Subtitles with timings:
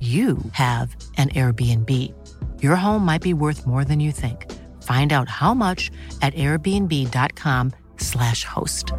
[0.00, 2.14] you have an Airbnb.
[2.62, 4.46] Your home might be worth more than you think.
[4.84, 5.90] Find out how much
[6.22, 8.92] at airbnb.com/slash host.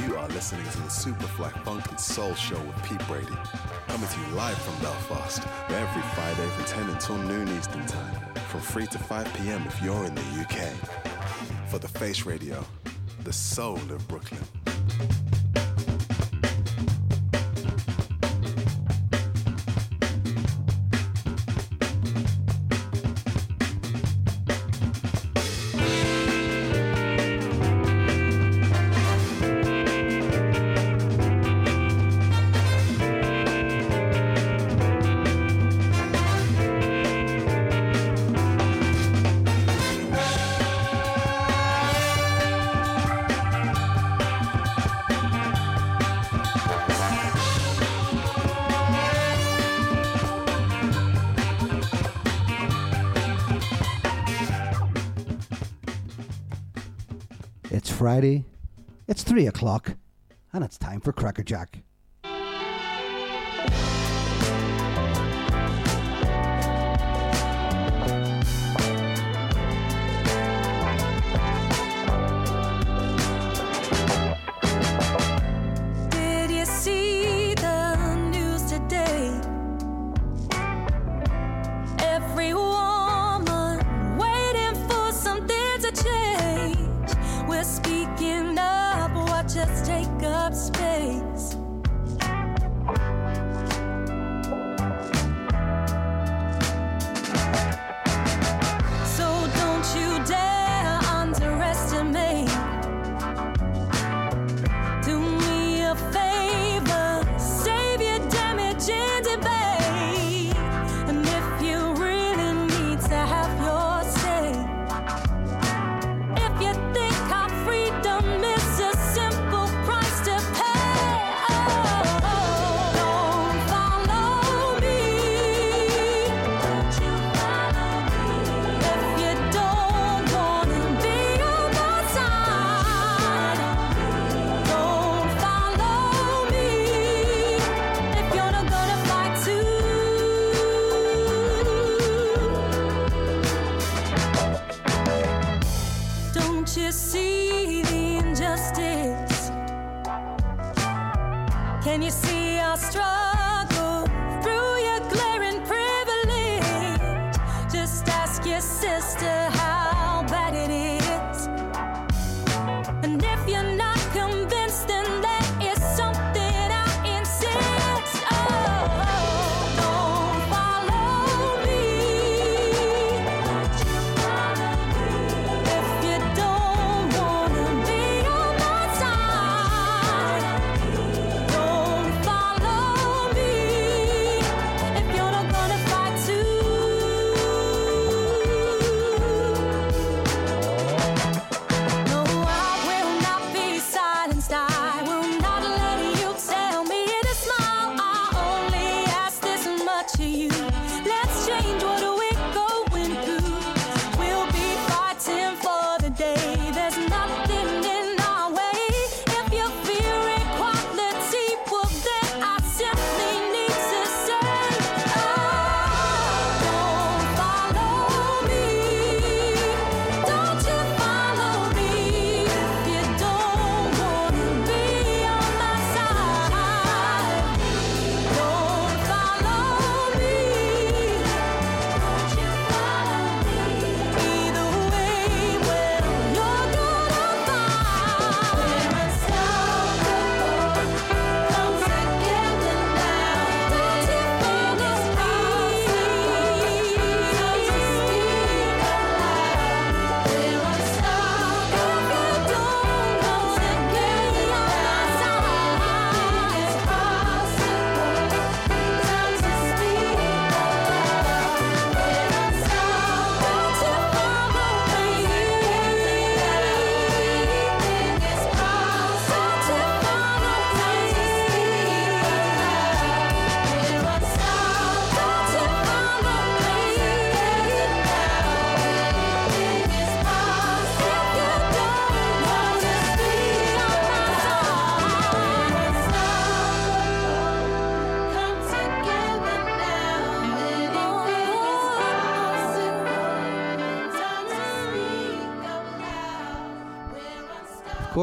[0.00, 3.26] You are listening to the Superfly Funk and Soul Show with Pete Brady.
[3.88, 8.35] Coming to you live from Belfast every Friday from 10 until noon Eastern Time.
[8.56, 9.62] From 3 to 5 p.m.
[9.66, 10.66] if you're in the UK.
[11.68, 12.64] For the Face Radio,
[13.22, 14.40] the soul of Brooklyn.
[58.06, 58.44] Friday,
[59.08, 59.96] it's 3 o'clock,
[60.52, 61.82] and it's time for Cracker Jack.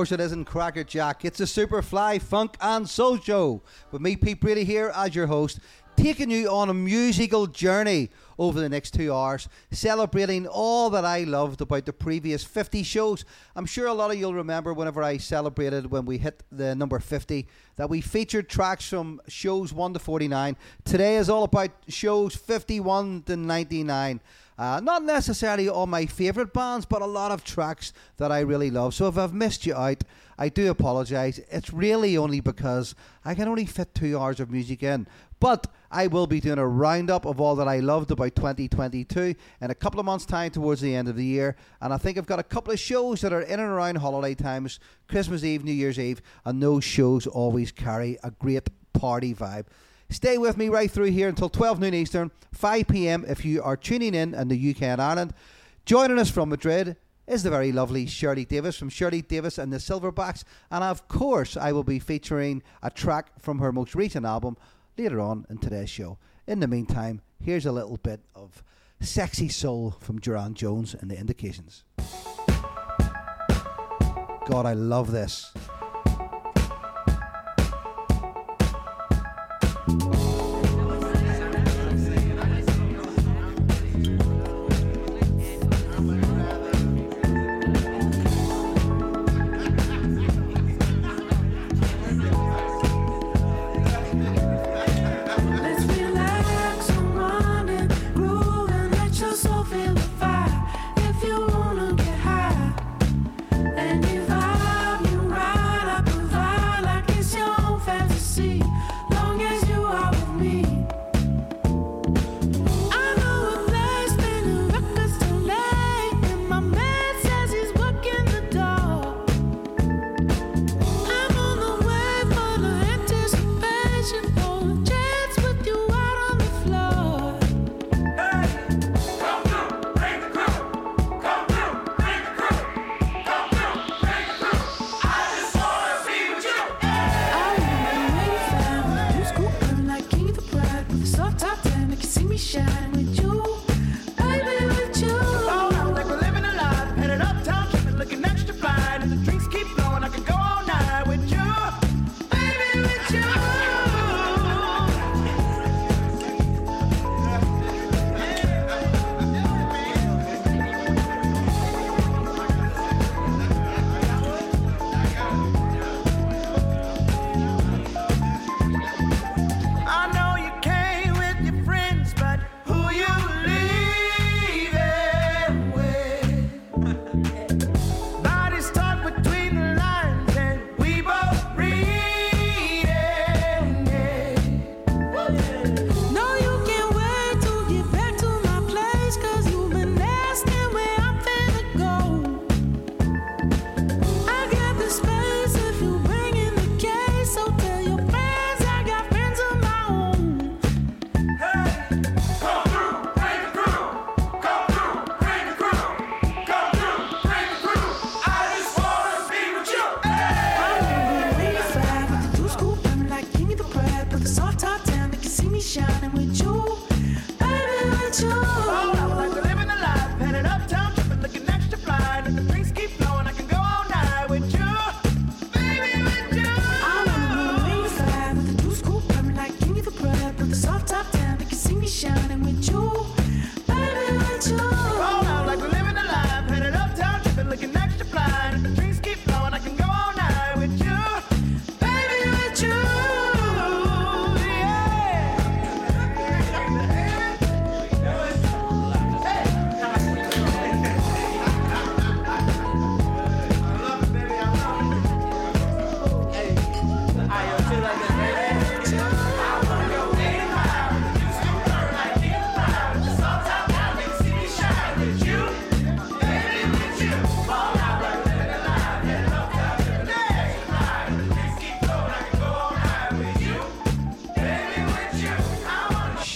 [0.03, 1.23] Course it isn't Cracker Jack.
[1.23, 5.61] It's a Superfly Funk and Soul Show with me, Pete Brady, here as your host,
[5.95, 11.23] taking you on a musical journey over the next two hours, celebrating all that I
[11.23, 13.23] loved about the previous 50 shows.
[13.55, 16.99] I'm sure a lot of you'll remember whenever I celebrated when we hit the number
[16.99, 17.47] 50
[17.77, 20.57] that we featured tracks from shows 1 to 49.
[20.83, 24.19] Today is all about shows 51 to 99.
[24.57, 28.69] Uh, not necessarily all my favourite bands, but a lot of tracks that I really
[28.69, 28.93] love.
[28.93, 30.03] So if I've missed you out,
[30.37, 31.39] I do apologise.
[31.51, 35.07] It's really only because I can only fit two hours of music in.
[35.39, 39.71] But I will be doing a roundup of all that I loved about 2022 in
[39.71, 41.55] a couple of months' time towards the end of the year.
[41.81, 44.35] And I think I've got a couple of shows that are in and around holiday
[44.35, 49.65] times, Christmas Eve, New Year's Eve, and those shows always carry a great party vibe.
[50.13, 53.75] Stay with me right through here until 12 noon Eastern, 5 pm if you are
[53.75, 55.33] tuning in in the UK and Ireland.
[55.85, 59.77] Joining us from Madrid is the very lovely Shirley Davis from Shirley Davis and the
[59.77, 60.43] Silverbacks.
[60.69, 64.55] And of course, I will be featuring a track from her most recent album
[64.99, 66.19] later on in today's show.
[66.45, 68.63] In the meantime, here's a little bit of
[69.01, 71.85] sexy soul from Durand Jones and the Indications.
[74.45, 75.51] God, I love this.
[79.93, 80.22] Let's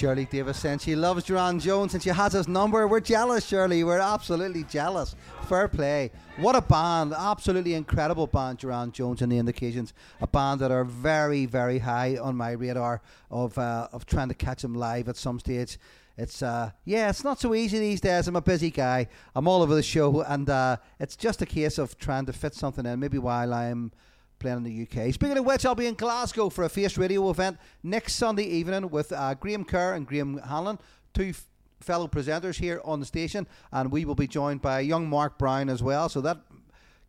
[0.07, 2.87] Shirley Davis saying she loves Durand Jones and she has his number.
[2.87, 3.83] We're jealous, Shirley.
[3.83, 5.17] We're absolutely jealous.
[5.49, 6.11] Fair play.
[6.37, 7.11] What a band.
[7.13, 9.93] Absolutely incredible band, Durand Jones and the Indications.
[10.21, 14.33] A band that are very, very high on my radar of, uh, of trying to
[14.33, 15.77] catch them live at some stage.
[16.17, 18.29] It's uh, yeah, it's not so easy these days.
[18.29, 19.09] I'm a busy guy.
[19.35, 22.55] I'm all over the show, and uh, it's just a case of trying to fit
[22.55, 22.97] something in.
[23.01, 23.91] Maybe while I'm
[24.39, 25.13] playing in the UK.
[25.13, 28.89] Speaking of which, I'll be in Glasgow for a Face Radio event next Sunday evening
[28.89, 30.79] with uh, Graham Kerr and Graham Hanlon,
[31.13, 31.47] two f-
[31.79, 35.69] fellow presenters here on the station, and we will be joined by young Mark Brown
[35.69, 36.09] as well.
[36.09, 36.39] So that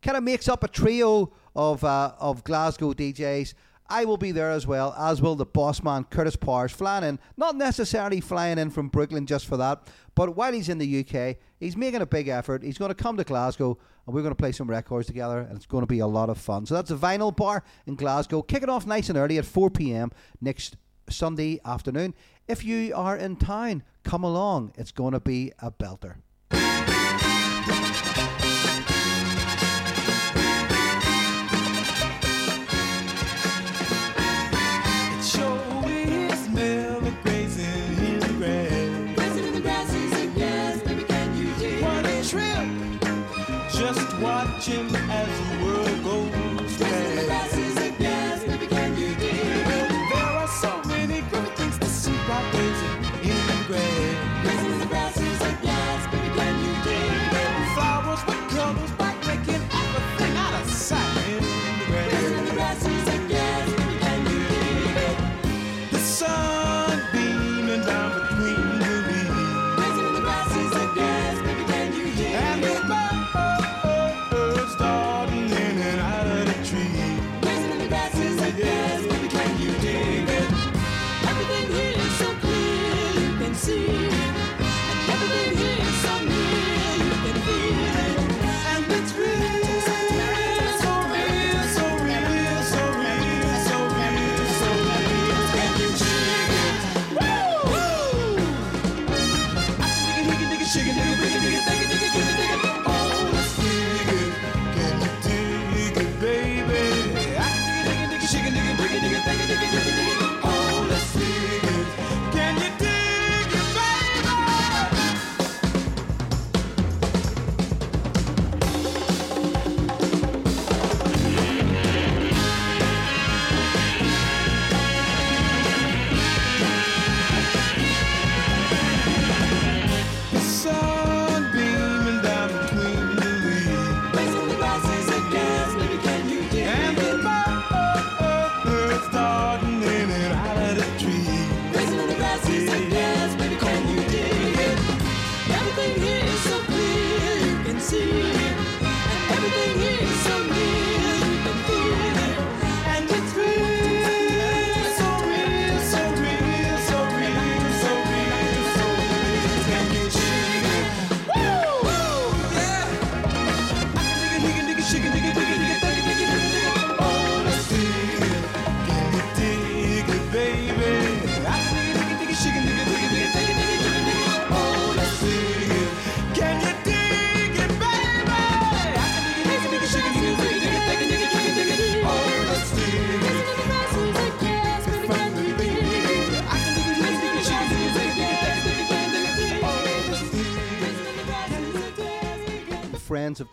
[0.01, 3.53] kind of makes up a trio of uh, of Glasgow DJs.
[3.91, 7.19] I will be there as well, as will the boss man Curtis Powers, flying in,
[7.37, 11.37] not necessarily flying in from Brooklyn just for that, but while he's in the UK,
[11.59, 12.63] He's making a big effort.
[12.63, 15.55] He's going to come to Glasgow and we're going to play some records together and
[15.55, 16.65] it's going to be a lot of fun.
[16.65, 18.41] So that's the Vinyl Bar in Glasgow.
[18.41, 20.11] Kicking off nice and early at 4 p.m.
[20.41, 20.77] next
[21.09, 22.13] Sunday afternoon.
[22.47, 24.73] If you are in town, come along.
[24.77, 26.15] It's going to be a belter.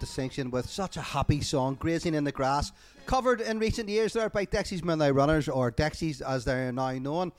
[0.07, 2.71] distinction with such a happy song, Grazing in the Grass,
[3.07, 7.33] covered in recent years there by Dexys Midnight Runners, or Dexys as they're now known,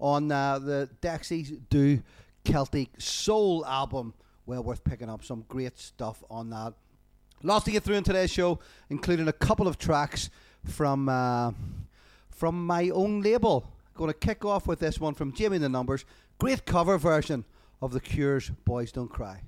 [0.00, 2.02] on uh, the Dexys Do
[2.42, 4.14] Celtic Soul album.
[4.46, 6.72] Well worth picking up some great stuff on that.
[7.42, 10.30] Lots to get through in today's show, including a couple of tracks
[10.64, 11.52] from uh,
[12.30, 13.70] from my own label.
[13.94, 16.06] Going to kick off with this one from Jamie the Numbers,
[16.38, 17.44] great cover version
[17.82, 19.42] of The Cure's "Boys Don't Cry."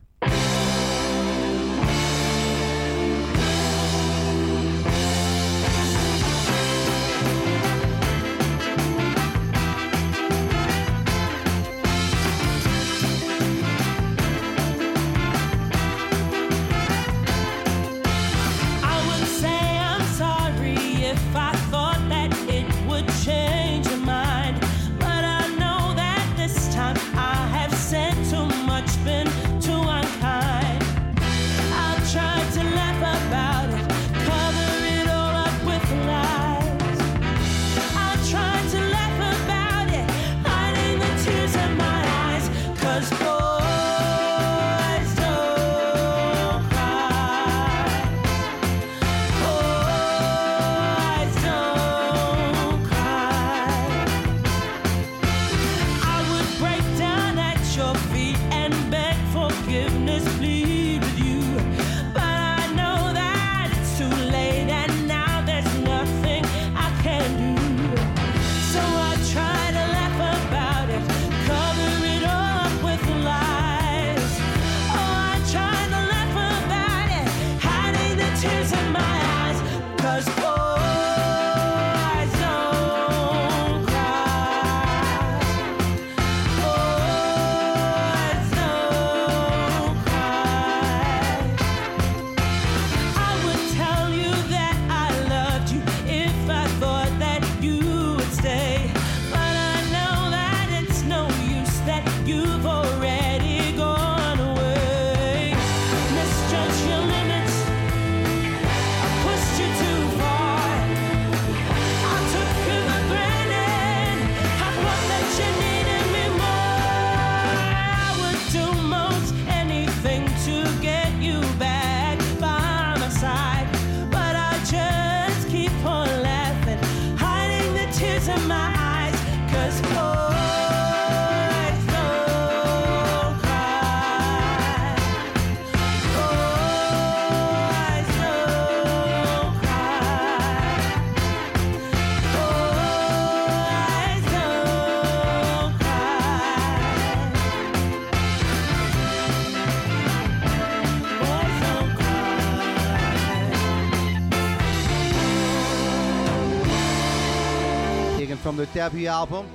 [158.48, 159.46] From their debut album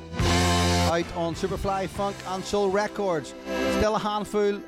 [0.91, 3.33] out on Superfly Funk and Soul Records.
[3.77, 4.61] Still a handful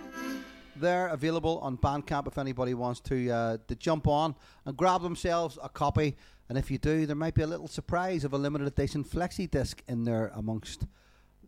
[0.77, 4.33] there available on Bandcamp if anybody wants to uh, to jump on
[4.65, 6.17] and grab themselves a copy.
[6.49, 9.47] And if you do, there might be a little surprise of a limited edition flexi
[9.47, 10.87] disc in there amongst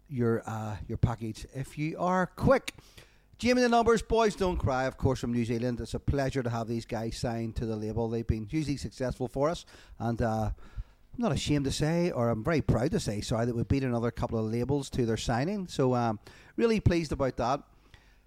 [0.07, 2.75] your uh, your package if you are quick.
[3.39, 5.79] Jamie the Numbers, Boys Don't Cry, of course, from New Zealand.
[5.81, 8.07] It's a pleasure to have these guys signed to the label.
[8.07, 9.65] They've been hugely successful for us,
[9.97, 10.51] and uh,
[11.17, 13.83] I'm not ashamed to say, or I'm very proud to say, sorry, that we beat
[13.83, 15.67] another couple of labels to their signing.
[15.67, 16.19] So, um,
[16.57, 17.63] really pleased about that.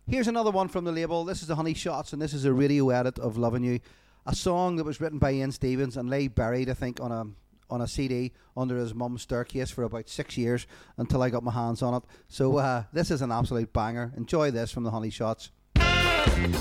[0.09, 1.24] Here's another one from the label.
[1.24, 3.79] This is the Honey Shots, and this is a radio edit of Loving You,
[4.26, 7.26] a song that was written by Ian Stevens and lay buried, I think, on a
[7.72, 11.53] on a CD under his mum's staircase for about six years until I got my
[11.53, 12.03] hands on it.
[12.26, 14.12] So uh, this is an absolute banger.
[14.16, 15.53] Enjoy this from the Honey Shots.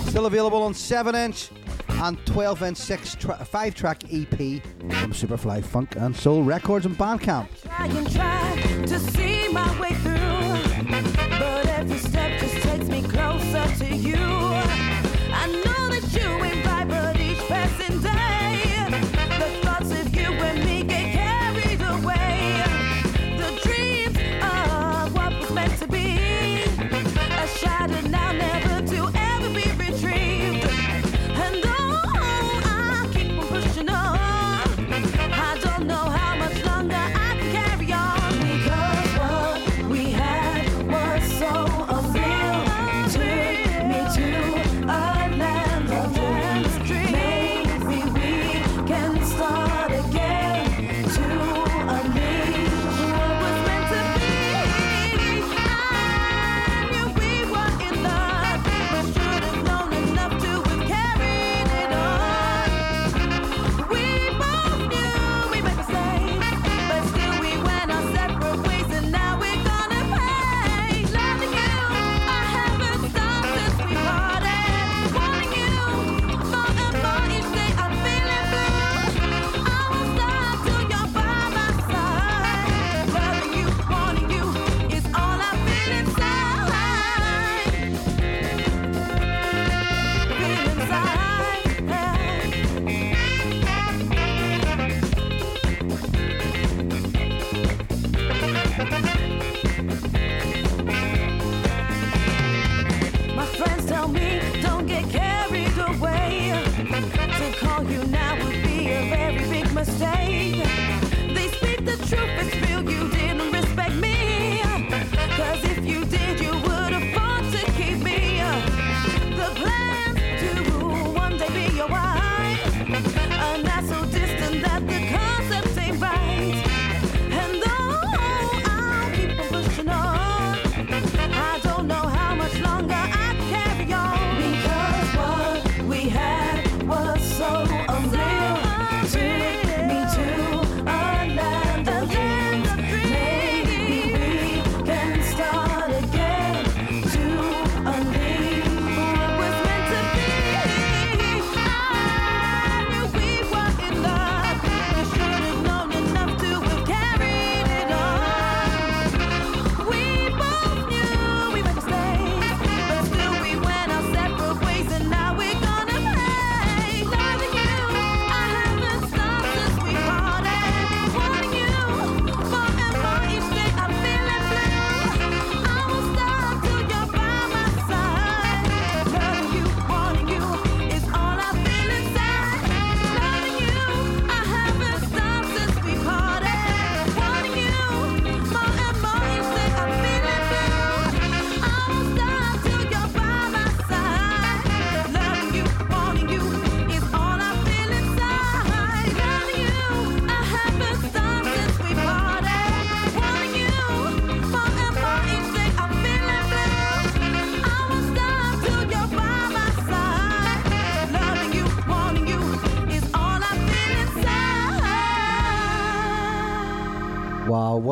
[0.06, 1.50] Still available on 7 inch
[2.02, 6.98] and 12 and 6 tra- 5 track EP from Superfly Funk and Soul Records and
[6.98, 7.48] Bandcamp.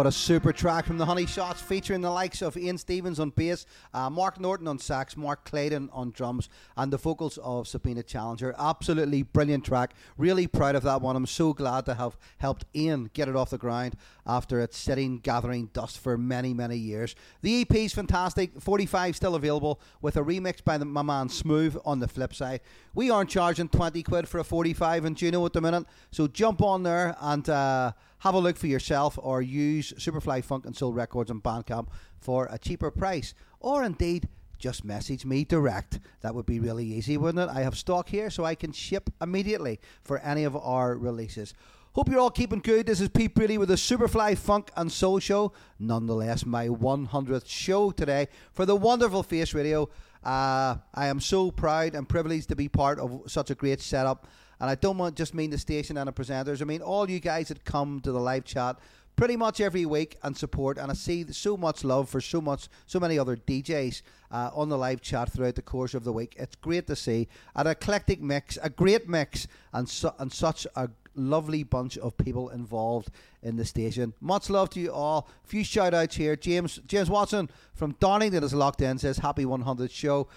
[0.08, 3.66] A super track from the Honey Shots featuring the likes of Ian Stevens on bass,
[3.94, 8.56] uh, Mark Norton on sax, Mark Clayton on drums, and the vocals of Sabina Challenger.
[8.58, 9.94] Absolutely brilliant track.
[10.18, 11.18] Really proud of that one.
[11.18, 15.18] I'm so glad to have helped Ian get it off the ground after it's sitting
[15.18, 17.14] gathering dust for many, many years.
[17.42, 18.62] The EP is fantastic.
[18.62, 22.62] 45 still available with a remix by the, my man Smooth on the flip side.
[22.94, 26.62] We aren't charging 20 quid for a 45 in Juno at the minute, so jump
[26.62, 30.94] on there and uh, have a look for yourself or use Superfly Funk and Soul
[30.94, 31.88] Records on Bandcamp
[32.20, 33.34] for a cheaper price.
[33.60, 34.28] Or indeed,
[34.58, 36.00] just message me direct.
[36.22, 37.56] That would be really easy, wouldn't it?
[37.56, 41.54] I have stock here so I can ship immediately for any of our releases.
[41.94, 42.86] Hope you're all keeping good.
[42.86, 45.54] This is Pete Brady with the Superfly Funk and Soul Show.
[45.80, 49.90] Nonetheless, my 100th show today for the wonderful Face Radio.
[50.24, 54.28] Uh, I am so proud and privileged to be part of such a great setup.
[54.60, 56.62] And I don't want just mean the station and the presenters.
[56.62, 58.78] I mean all you guys that come to the live chat
[59.18, 60.78] pretty much every week and support.
[60.78, 64.70] And I see so much love for so much, so many other DJs uh, on
[64.70, 66.36] the live chat throughout the course of the week.
[66.38, 70.90] It's great to see an eclectic mix, a great mix, and su- and such a
[71.16, 73.10] lovely bunch of people involved
[73.42, 74.14] in the station.
[74.22, 75.28] Much love to you all.
[75.44, 76.36] A Few shout outs here.
[76.36, 79.00] James James Watson from Darlington is locked in.
[79.00, 80.28] Says happy 100th show.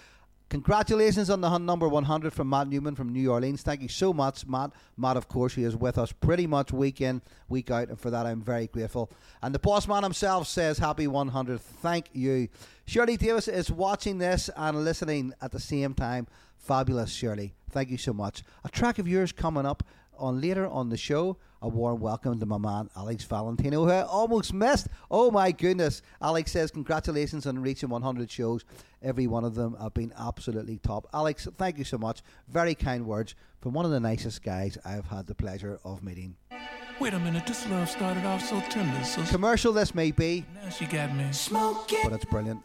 [0.51, 3.61] Congratulations on the number 100 from Matt Newman from New Orleans.
[3.61, 4.73] Thank you so much, Matt.
[4.97, 8.09] Matt, of course, he is with us pretty much week in, week out, and for
[8.09, 9.09] that I'm very grateful.
[9.41, 11.61] And the boss man himself says happy 100.
[11.61, 12.49] Thank you.
[12.85, 16.27] Shirley Davis is watching this and listening at the same time.
[16.57, 17.53] Fabulous, Shirley.
[17.69, 18.43] Thank you so much.
[18.65, 19.83] A track of yours coming up
[20.17, 21.37] on later on the show.
[21.63, 24.87] A warm welcome to my man Alex Valentino, who I almost missed.
[25.11, 26.01] Oh my goodness!
[26.21, 28.65] Alex says congratulations on reaching 100 shows.
[29.03, 31.07] Every one of them have been absolutely top.
[31.13, 32.21] Alex, thank you so much.
[32.47, 36.35] Very kind words from one of the nicest guys I've had the pleasure of meeting.
[36.99, 40.69] Wait a minute, this love started off so tender, so Commercial this may be, now
[40.69, 41.31] she got me.
[41.31, 41.99] Smoking.
[42.03, 42.61] but it's brilliant.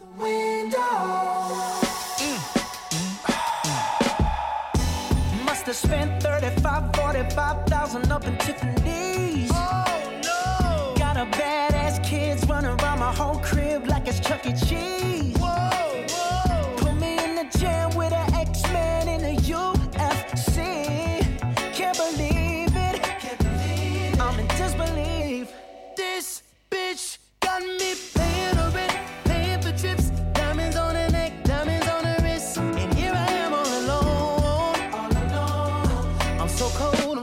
[5.67, 9.51] Have spent 35, 45,000 up in Tiffany's.
[9.53, 10.95] Oh no!
[10.97, 14.53] Got a badass kids running around my whole crib like it's Chuck E.
[14.53, 15.36] Cheese.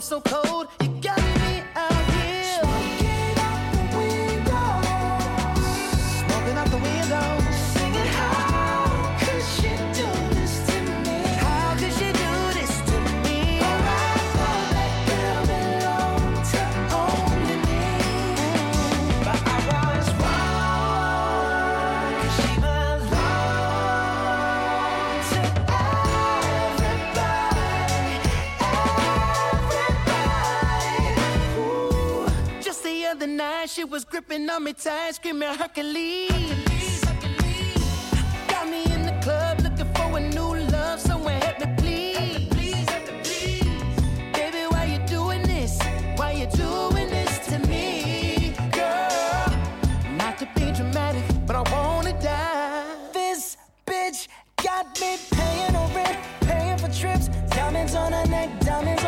[0.03, 0.82] So cold.
[33.65, 37.01] She was gripping on me tight, screaming Hercules.
[38.47, 42.85] Got me in the club looking for a new love, someone help me please.
[44.33, 45.79] Baby, why you doing this?
[46.15, 49.47] Why you doing this to me, girl?
[50.15, 52.85] Not to be dramatic, but I wanna die.
[53.13, 59.02] This bitch got me paying her rent, paying for trips, diamonds on her neck, diamonds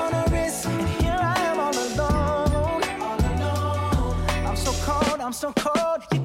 [5.26, 6.04] I'm so cold.
[6.14, 6.25] You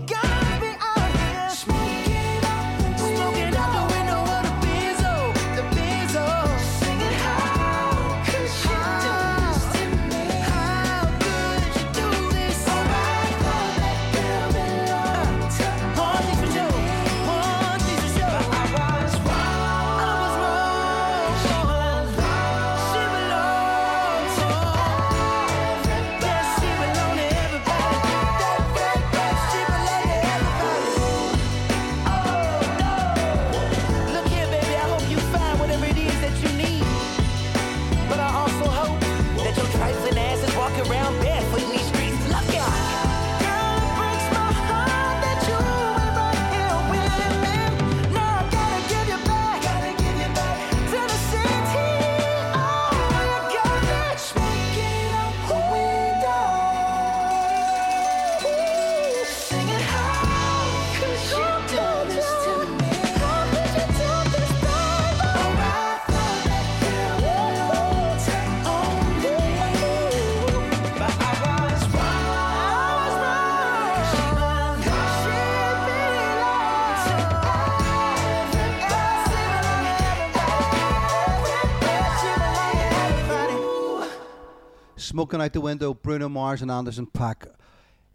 [85.20, 87.46] Smoking out the window, Bruno Mars and Anderson Paak,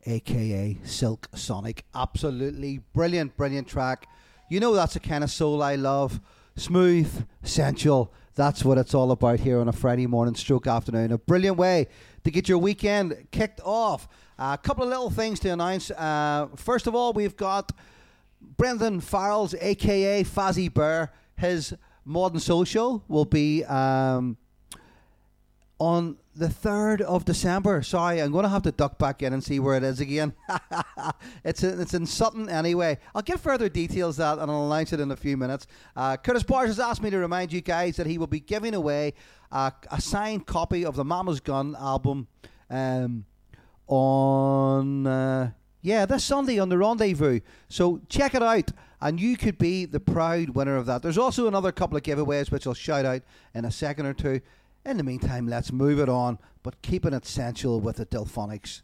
[0.07, 1.85] aka Silk Sonic.
[1.93, 4.07] Absolutely brilliant, brilliant track.
[4.49, 6.19] You know that's the kind of soul I love.
[6.55, 8.11] Smooth, sensual.
[8.33, 11.11] That's what it's all about here on a Friday morning stroke afternoon.
[11.11, 11.89] A brilliant way
[12.23, 14.07] to get your weekend kicked off.
[14.39, 15.91] A couple of little things to announce.
[15.91, 17.71] Uh, first of all, we've got
[18.41, 21.13] Brendan Farrell's, aka Fazzy Bear.
[21.37, 24.37] His modern show will be um,
[25.77, 27.82] on the 3rd of December.
[27.82, 30.34] Sorry, I'm going to have to duck back in and see where it is again.
[31.45, 32.98] it's, in, it's in Sutton anyway.
[33.13, 35.65] I'll get further details that and I'll announce it in a few minutes.
[35.95, 38.74] Uh, Curtis Powers has asked me to remind you guys that he will be giving
[38.74, 39.13] away
[39.52, 42.28] a, a signed copy of the Mama's Gun album
[42.69, 43.26] um,
[43.88, 45.08] on.
[45.08, 47.41] Uh, yeah, this Sunday on the Rendezvous.
[47.69, 51.04] So check it out, and you could be the proud winner of that.
[51.04, 53.21] There's also another couple of giveaways which I'll shout out
[53.54, 54.41] in a second or two.
[54.86, 58.84] In the meantime, let's move it on, but keeping it sensual with the Delphonics.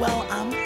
[0.00, 0.59] Well, I'm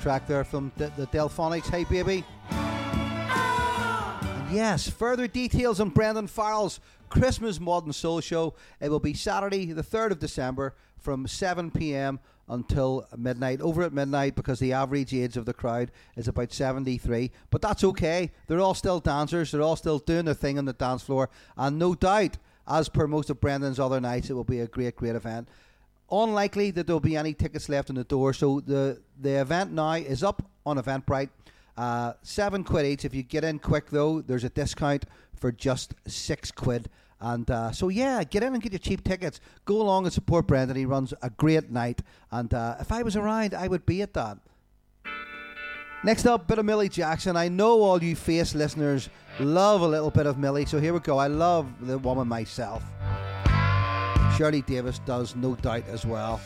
[0.00, 1.68] track there from the, the Delfonics.
[1.68, 2.24] Hey, baby.
[2.50, 8.54] And yes, further details on Brendan Farrell's Christmas Modern Soul Show.
[8.80, 12.18] It will be Saturday, the 3rd of December, from 7 p.m.
[12.48, 13.60] until midnight.
[13.60, 17.30] Over at midnight because the average age of the crowd is about 73.
[17.50, 18.30] But that's okay.
[18.46, 21.28] They're all still dancers, they're all still doing their thing on the dance floor.
[21.58, 24.96] And no doubt, as per most of Brendan's other nights, it will be a great,
[24.96, 25.46] great event
[26.10, 28.32] unlikely that there'll be any tickets left in the door.
[28.32, 31.30] So the the event now is up on Eventbrite.
[31.76, 33.04] Uh, seven quid each.
[33.04, 36.88] If you get in quick though, there's a discount for just six quid.
[37.20, 39.40] And uh, so yeah, get in and get your cheap tickets.
[39.64, 40.76] Go along and support Brendan.
[40.76, 42.02] He runs a great night.
[42.30, 44.38] And uh, if I was around, I would be at that.
[46.02, 47.36] Next up, bit of Millie Jackson.
[47.36, 51.00] I know all you face listeners love a little bit of Millie, so here we
[51.00, 51.18] go.
[51.18, 52.82] I love the woman myself.
[54.36, 56.40] Shirley Davis does, no doubt, as well.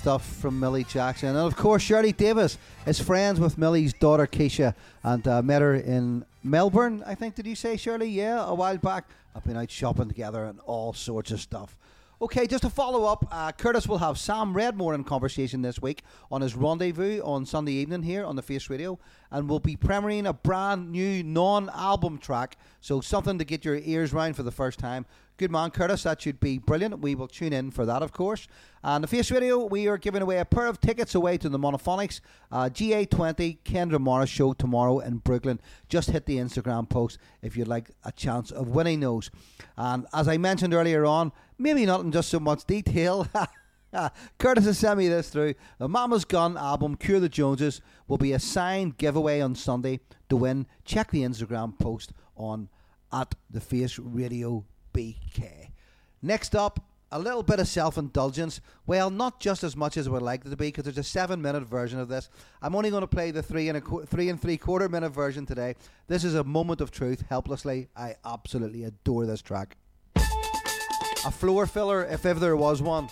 [0.00, 1.28] Stuff from Millie Jackson.
[1.28, 5.74] And of course, Shirley Davis is friends with Millie's daughter Keisha and uh, met her
[5.74, 7.34] in Melbourne, I think.
[7.34, 8.08] Did you say, Shirley?
[8.08, 9.04] Yeah, a while back.
[9.36, 11.76] I've been out shopping together and all sorts of stuff.
[12.22, 16.02] Okay, just to follow up, uh, Curtis will have Sam Redmore in conversation this week
[16.30, 18.98] on his rendezvous on Sunday evening here on the Face Radio,
[19.30, 24.12] and we'll be premiering a brand new non-album track, so something to get your ears
[24.14, 25.04] round for the first time.
[25.40, 26.02] Good man, Curtis.
[26.02, 26.98] That should be brilliant.
[26.98, 28.46] We will tune in for that, of course.
[28.84, 31.58] And the Face Radio, we are giving away a pair of tickets away to the
[31.58, 32.20] Monophonics
[32.52, 35.58] uh, GA20 Kendra Morris show tomorrow in Brooklyn.
[35.88, 39.30] Just hit the Instagram post if you'd like a chance of winning those.
[39.78, 43.26] And as I mentioned earlier on, maybe not in just so much detail.
[44.38, 45.54] Curtis has sent me this through.
[45.78, 50.36] The Mama's Gun album, Cure the Joneses, will be a signed giveaway on Sunday to
[50.36, 50.66] win.
[50.84, 52.68] Check the Instagram post on
[53.10, 55.70] at the Face Radio BK.
[56.22, 56.80] Next up,
[57.12, 58.60] a little bit of self indulgence.
[58.86, 61.42] Well, not just as much as would like it to be, because there's a seven
[61.42, 62.28] minute version of this.
[62.62, 65.10] I'm only going to play the three and a qu- three and three quarter minute
[65.10, 65.74] version today.
[66.06, 67.24] This is a moment of truth.
[67.28, 69.76] Helplessly, I absolutely adore this track.
[70.16, 73.08] A floor filler, if ever there was one.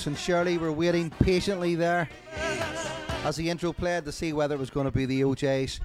[0.00, 2.08] Curtis and Shirley were waiting patiently there
[3.22, 5.78] as the intro played to see whether it was going to be the O'Jays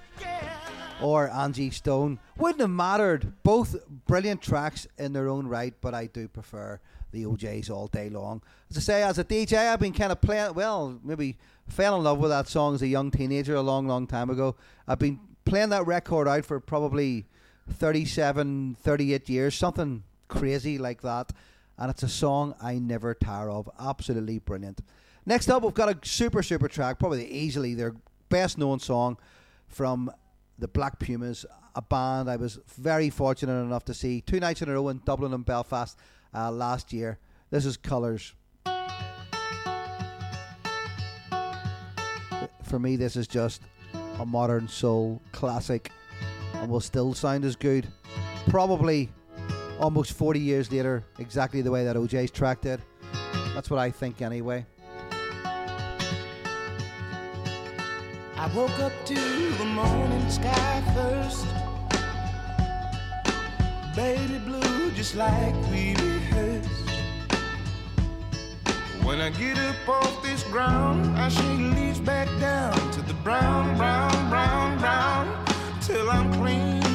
[1.01, 2.19] or Angie Stone.
[2.37, 3.33] Wouldn't have mattered.
[3.43, 3.75] Both
[4.07, 6.79] brilliant tracks in their own right, but I do prefer
[7.11, 8.41] the O'Jays all day long.
[8.69, 11.37] As I say, as a DJ, I've been kind of playing, well, maybe
[11.67, 14.55] fell in love with that song as a young teenager a long, long time ago.
[14.87, 17.25] I've been playing that record out for probably
[17.69, 21.33] 37, 38 years, something crazy like that.
[21.77, 23.69] And it's a song I never tire of.
[23.79, 24.81] Absolutely brilliant.
[25.25, 27.95] Next up, we've got a super, super track, probably easily their
[28.29, 29.17] best known song
[29.67, 30.11] from
[30.57, 31.45] the Black Pumas,
[31.75, 35.01] a band I was very fortunate enough to see two nights in a row in
[35.03, 35.97] Dublin and Belfast
[36.33, 37.19] uh, last year.
[37.49, 38.33] This is Colours.
[42.63, 43.61] For me, this is just
[44.19, 45.91] a modern soul classic
[46.53, 47.87] and will still sound as good.
[48.47, 49.09] Probably
[49.79, 52.81] almost 40 years later, exactly the way that O'Jays' track did.
[53.53, 54.65] That's what I think, anyway.
[58.37, 61.45] I woke up to the morning sky first.
[63.95, 66.69] Baby blue, just like we rehearsed.
[69.03, 73.77] When I get up off this ground, I shake leaves back down to the brown,
[73.77, 75.45] brown, brown, brown,
[75.81, 76.94] till I'm clean.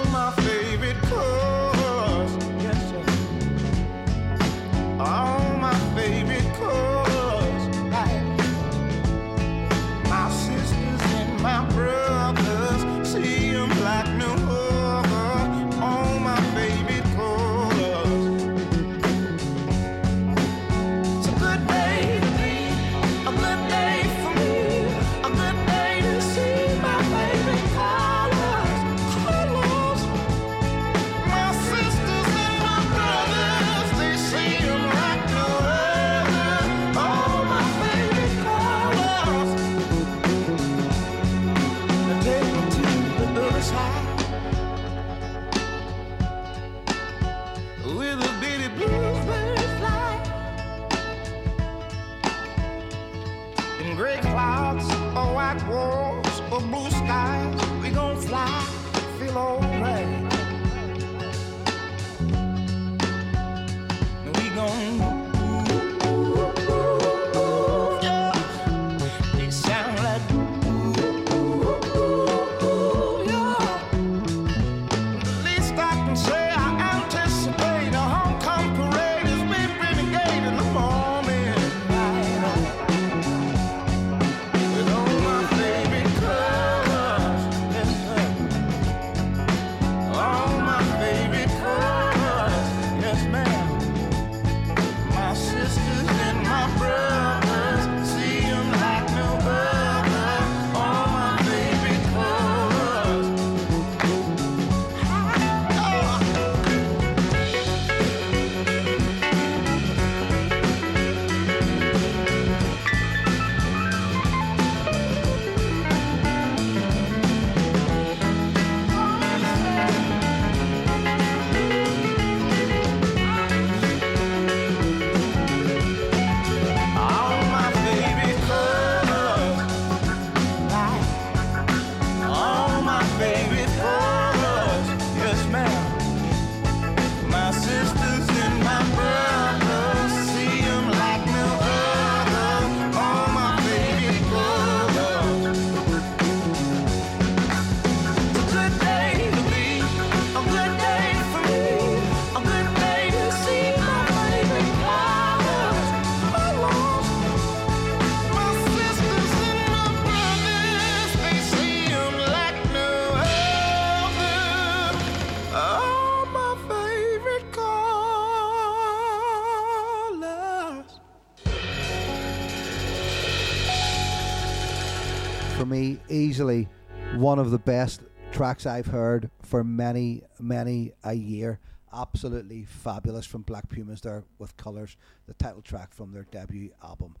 [177.31, 178.01] one of the best
[178.33, 181.61] tracks I've heard for many, many a year.
[181.93, 187.15] Absolutely fabulous from Black Pumas there with Colours, the title track from their debut album.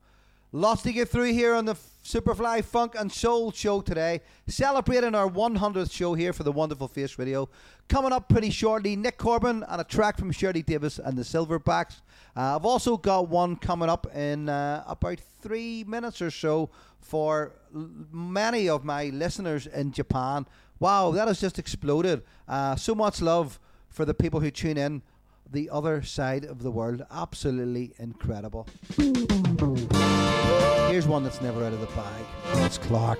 [0.53, 4.19] Lots to get through here on the Superfly Funk and Soul show today.
[4.49, 7.47] Celebrating our 100th show here for the Wonderful Face Radio.
[7.87, 12.01] Coming up pretty shortly, Nick Corbin and a track from Shirley Davis and the Silverbacks.
[12.35, 17.53] Uh, I've also got one coming up in uh, about three minutes or so for
[17.71, 20.45] many of my listeners in Japan.
[20.81, 22.23] Wow, that has just exploded.
[22.45, 25.01] Uh, so much love for the people who tune in
[25.49, 27.03] the other side of the world.
[27.09, 28.67] Absolutely incredible.
[30.91, 32.25] Here's one that's never out of the bag.
[32.65, 33.19] It's Clark.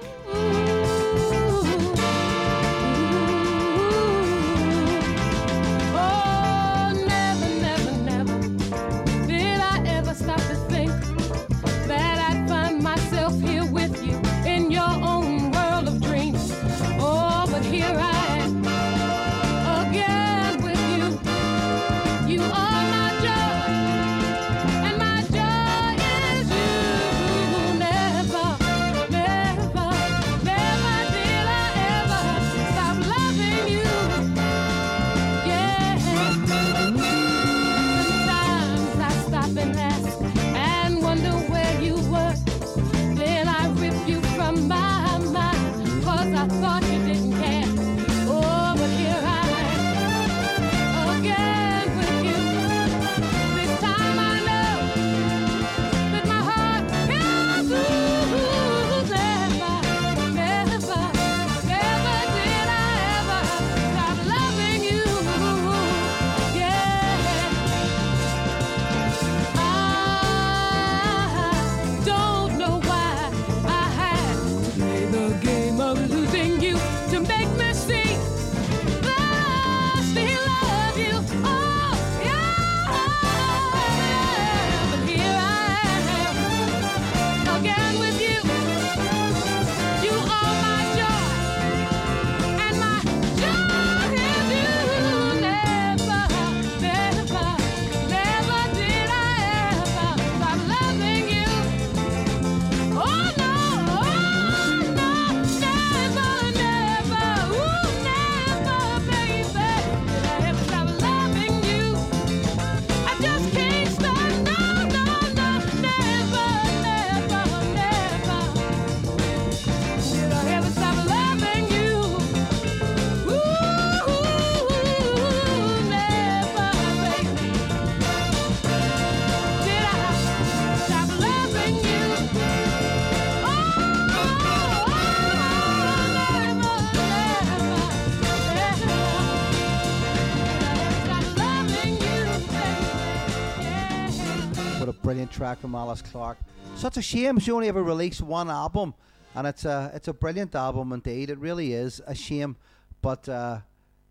[145.51, 146.37] Track from Alice Clark.
[146.77, 148.93] Such a shame she only ever released one album,
[149.35, 151.29] and it's a it's a brilliant album indeed.
[151.29, 152.55] It really is a shame,
[153.01, 153.59] but uh,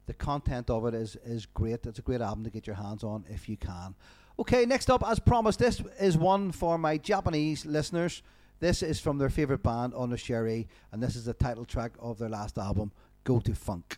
[0.04, 1.86] the content of it is is great.
[1.86, 3.94] It's a great album to get your hands on if you can.
[4.38, 8.22] Okay, next up, as promised, this is one for my Japanese listeners.
[8.58, 12.18] This is from their favorite band, Under Sherry, and this is the title track of
[12.18, 12.92] their last album,
[13.24, 13.96] Go to Funk.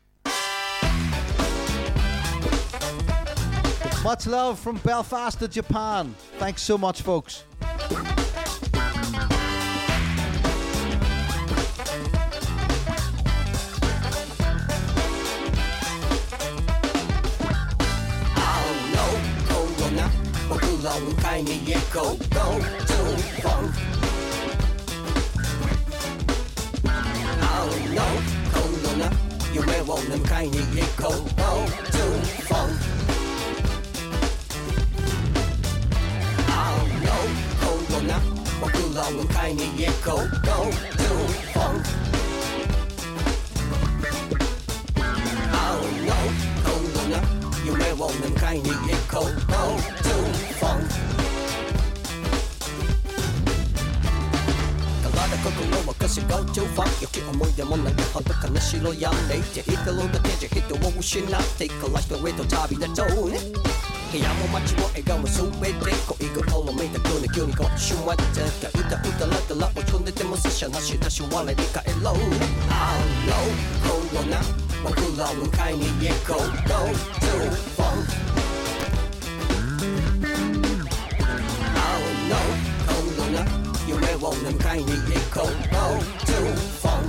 [4.02, 6.12] Much love from Belfast to Japan.
[6.38, 7.44] Thanks so much, folks.
[18.34, 19.06] Oh no,
[19.46, 20.10] Corona,
[29.54, 30.74] you want them kind of
[31.92, 32.02] to
[32.48, 33.11] funk.
[38.02, 38.20] うな
[38.60, 41.04] 僕らを迎えに行こう Go to
[41.52, 41.82] funk
[45.52, 46.14] Oh no
[46.64, 47.20] Corona
[47.64, 48.74] 夢を迎えに行
[49.08, 49.52] こう Go
[50.02, 50.10] to
[50.58, 50.82] funk
[55.02, 63.38] 体心を貸し Go to funk 良き思い出もないほど悲しろやめて生きるだけじゃ人を失っていくから人へと旅立とうね
[64.12, 68.22] 部屋も街も笑顔も全て恋心めたくに急にこっちまって
[68.78, 72.16] 歌歌らから落ち込んでても拙者なしだし笑いに帰ろう。
[72.16, 72.20] Oh
[73.24, 73.32] no
[73.88, 74.36] コロナ
[74.84, 76.44] 僕らを迎えに行こう。
[76.68, 76.74] Go
[77.20, 77.32] to
[77.72, 78.04] funk
[81.74, 82.36] Oh no
[82.84, 83.40] コロナ
[83.88, 85.50] 夢を迎えに行こう。
[85.72, 85.80] Go
[86.26, 86.36] to
[86.82, 87.00] funk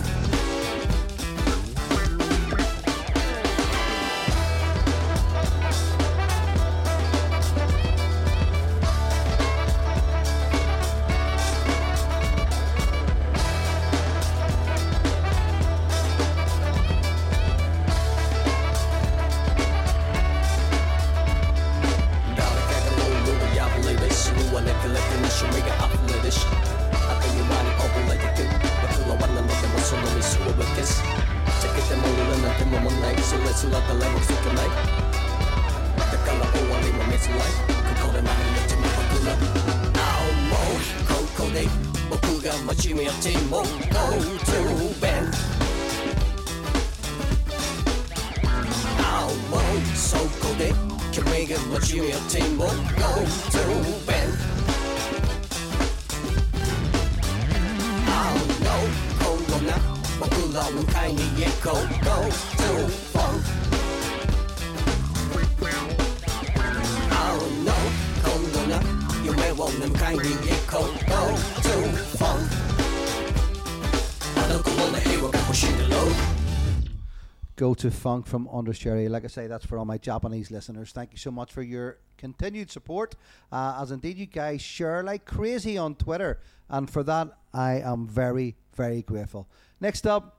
[77.84, 79.09] to Funk from Under Sherry.
[79.09, 80.93] Like I say, that's for all my Japanese listeners.
[80.93, 83.17] Thank you so much for your continued support,
[83.51, 88.07] uh, as indeed you guys share like crazy on Twitter, and for that I am
[88.07, 89.49] very, very grateful.
[89.81, 90.38] Next up,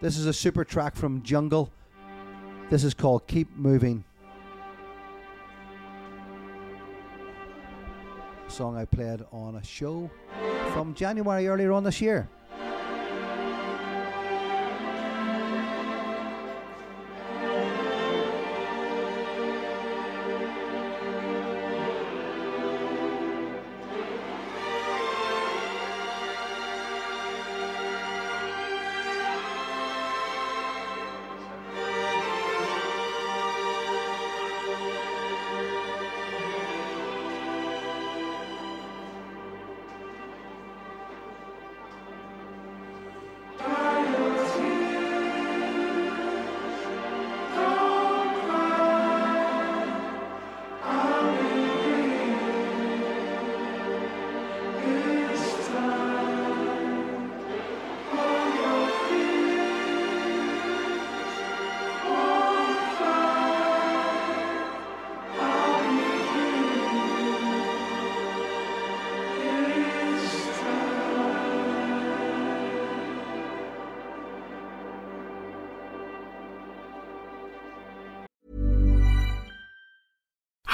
[0.00, 1.70] this is a super track from Jungle.
[2.70, 4.02] This is called Keep Moving.
[8.48, 10.10] Song I played on a show
[10.72, 12.30] from January earlier on this year.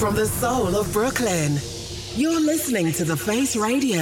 [0.00, 1.58] From the soul of Brooklyn,
[2.16, 3.98] you're listening to The Face Radio.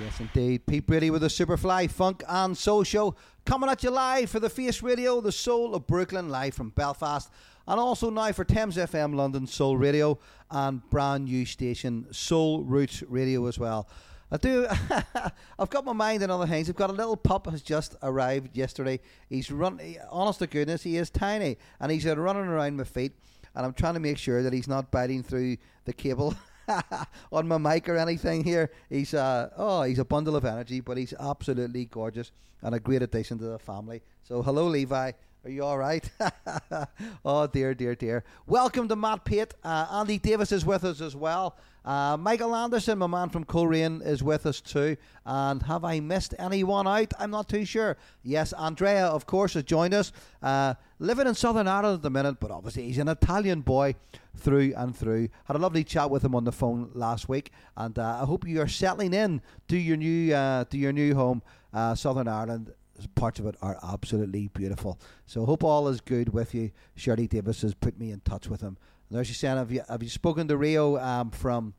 [0.00, 0.64] Yes, indeed.
[0.66, 4.48] Pete Brady with a Superfly Funk and Soul Show coming at you live for The
[4.48, 7.28] Face Radio, The Soul of Brooklyn, live from Belfast,
[7.66, 10.16] and also now for Thames FM London Soul Radio
[10.48, 13.88] and brand new station Soul Roots Radio as well.
[14.30, 14.68] I do.
[15.58, 16.70] I've got my mind on other things.
[16.70, 19.00] I've got a little pup has just arrived yesterday.
[19.28, 19.80] He's run.
[20.08, 23.14] Honest to goodness, he is tiny, and he's running around my feet
[23.54, 26.34] and I'm trying to make sure that he's not biting through the cable.
[27.32, 28.70] on my mic or anything here.
[28.88, 32.30] He's uh oh he's a bundle of energy, but he's absolutely gorgeous
[32.62, 34.02] and a great addition to the family.
[34.22, 35.12] So hello Levi,
[35.44, 36.08] are you all right?
[37.24, 38.22] oh dear, dear, dear.
[38.46, 39.52] Welcome to Matt Pate.
[39.64, 41.56] Uh, Andy Davis is with us as well.
[41.84, 44.96] Uh, Michael Anderson, my man from Coleraine, is with us too.
[45.26, 47.12] And have I missed anyone out?
[47.18, 47.96] I'm not too sure.
[48.22, 50.12] Yes, Andrea, of course, has joined us.
[50.40, 53.96] Uh, living in Southern Ireland at the minute, but obviously he's an Italian boy
[54.36, 55.28] through and through.
[55.46, 58.46] Had a lovely chat with him on the phone last week, and uh, I hope
[58.46, 61.42] you are settling in to your new uh, to your new home,
[61.74, 62.72] uh, Southern Ireland.
[63.14, 65.00] Parts of it are absolutely beautiful.
[65.26, 66.70] So hope all is good with you.
[66.94, 68.76] Shirley Davis has put me in touch with him.
[69.08, 71.74] And there she's saying, have you have you spoken to Rio um, from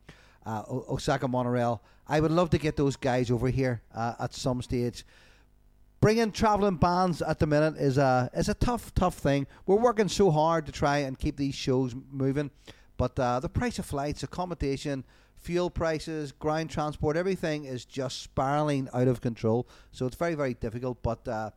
[0.45, 1.82] uh, Osaka Monorail?
[2.07, 5.05] I would love to get those guys over here uh, at some stage
[6.03, 9.47] bringing traveling bands at the minute is a is a tough tough thing.
[9.66, 12.51] We're working so hard to try and keep these shows moving,
[12.97, 15.05] but uh, the price of flights, accommodation,
[15.44, 19.68] fuel prices, ground transport, everything is just spiraling out of control.
[19.91, 21.04] So it's very very difficult.
[21.04, 21.52] But uh,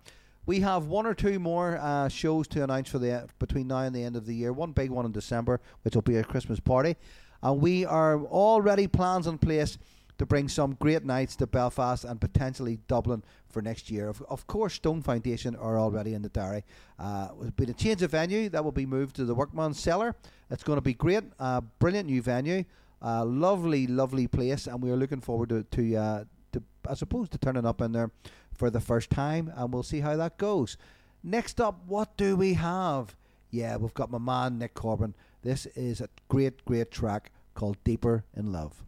[0.45, 3.95] we have one or two more uh, shows to announce for the between now and
[3.95, 4.53] the end of the year.
[4.53, 6.97] One big one in December, which will be a Christmas party,
[7.43, 9.79] and we are already plans in place
[10.19, 14.09] to bring some great nights to Belfast and potentially Dublin for next year.
[14.09, 16.65] Of, of course, Stone Foundation are already in the diary.
[16.99, 20.15] Uh, there's been a change of venue that will be moved to the Workman's Cellar.
[20.51, 22.65] It's going to be great, uh, brilliant new venue,
[23.07, 27.29] uh, lovely, lovely place, and we are looking forward to, to, uh, to, I suppose,
[27.29, 28.11] to turning up in there
[28.53, 30.77] for the first time, and we'll see how that goes.
[31.23, 33.15] Next up, what do we have?
[33.51, 35.15] Yeah, we've got my man Nick Corbin.
[35.43, 38.83] This is a great, great track called Deeper in Love.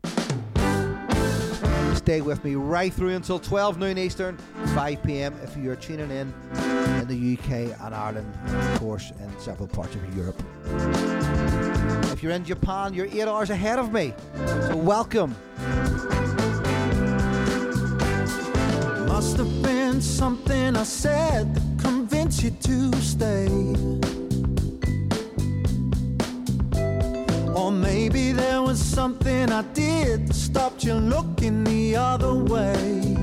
[1.97, 4.37] Stay with me right through until 12 noon Eastern,
[4.75, 6.35] 5 pm if you're tuning in
[7.01, 10.43] in the UK and Ireland, of course, in several parts of Europe.
[12.13, 14.13] If you're in Japan, you're eight hours ahead of me.
[14.67, 15.37] So welcome.
[19.07, 23.47] Must have been something I said that convinced you to stay.
[27.55, 33.17] Or maybe there was something I did that stopped you looking the other way.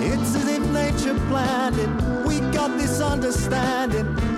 [0.00, 2.26] It's as if nature planned it.
[2.26, 4.33] We got this understanding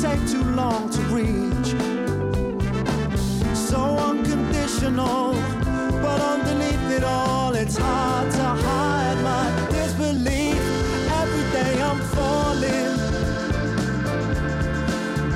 [0.00, 1.74] take too long to reach
[3.54, 5.32] so unconditional.
[6.02, 10.60] But underneath it all, it's hard to hide my disbelief.
[11.22, 12.96] Every day I'm falling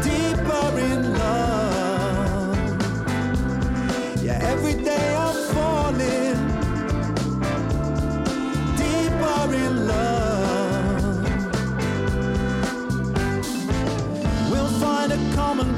[0.03, 2.59] deeper in love.
[4.23, 5.26] Yeah, every day I'm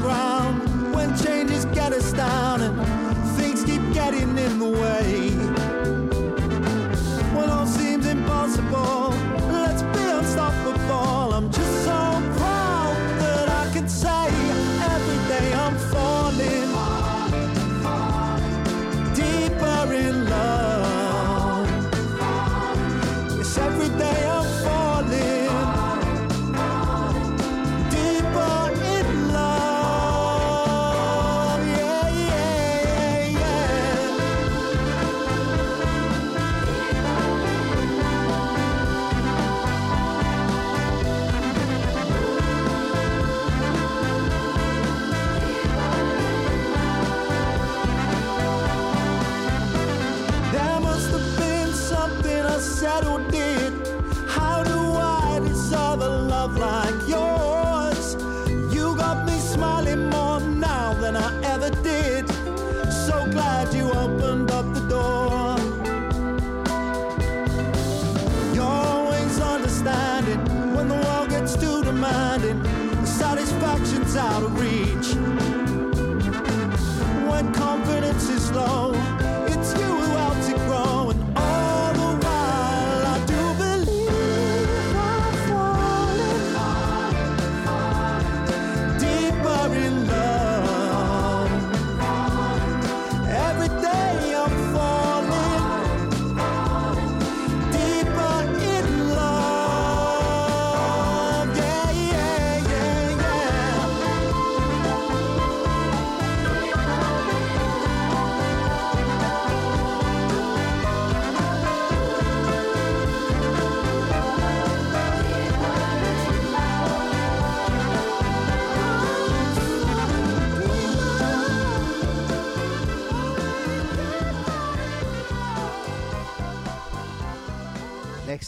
[0.09, 2.75] ground when changes get us down and
[3.37, 5.31] things keep getting in the way.
[7.37, 9.18] When all seems impossible,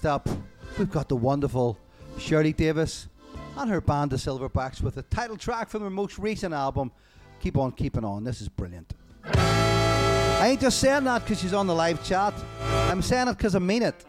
[0.03, 0.31] Next up,
[0.79, 1.77] we've got the wonderful
[2.17, 3.09] Shirley Davis
[3.59, 6.91] and her band, the Silverbacks, with the title track from their most recent album,
[7.39, 8.25] Keep On Keeping On.
[8.25, 8.95] This is brilliant.
[9.25, 12.33] I ain't just saying that because she's on the live chat.
[12.63, 14.07] I'm saying it because I mean it.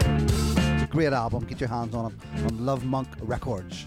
[0.00, 1.44] It's a great album.
[1.44, 3.84] Get your hands on it on Lovemonk Records.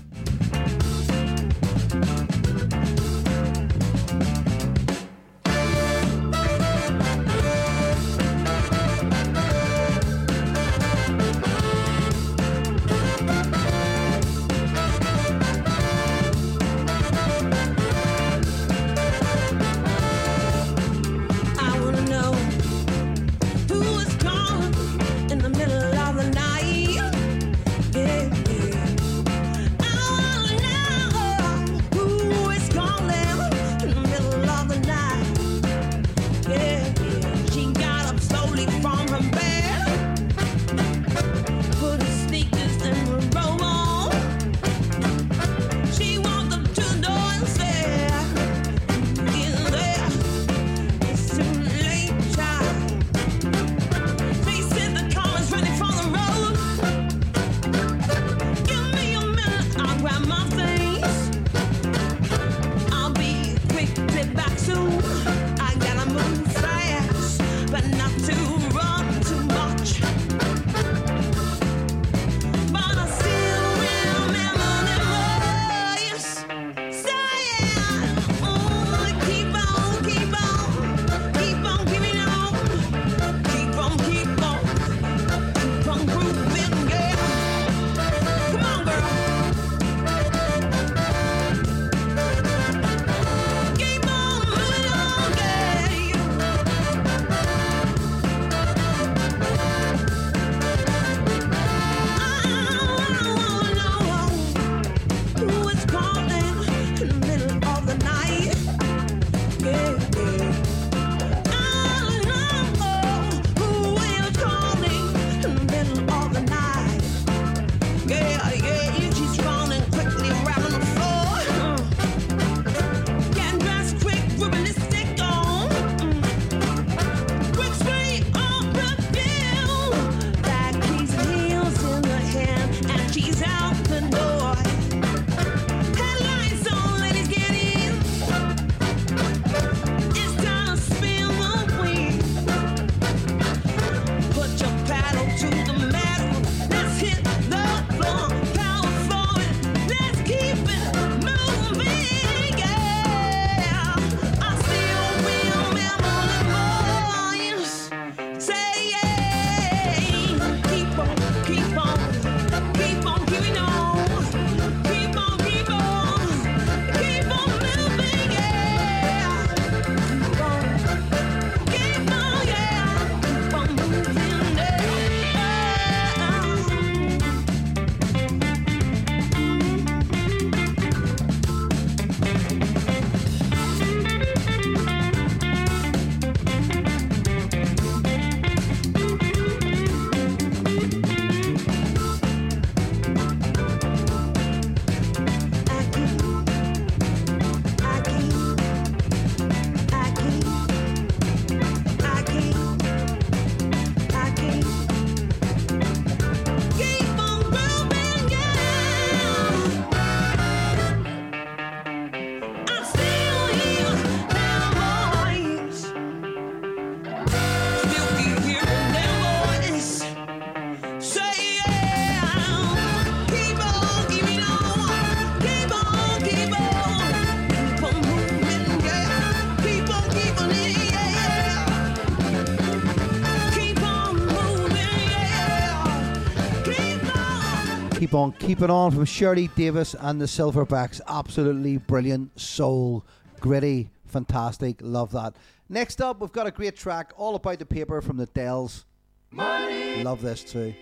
[238.22, 238.32] On.
[238.34, 241.02] Keep It on from Shirley Davis and the Silverbacks.
[241.08, 243.04] Absolutely brilliant, soul,
[243.39, 244.78] gritty, fantastic.
[244.82, 245.36] Love that.
[245.70, 248.86] Next up, we've got a great track all about the paper from the Dells.
[249.34, 250.74] Love this too.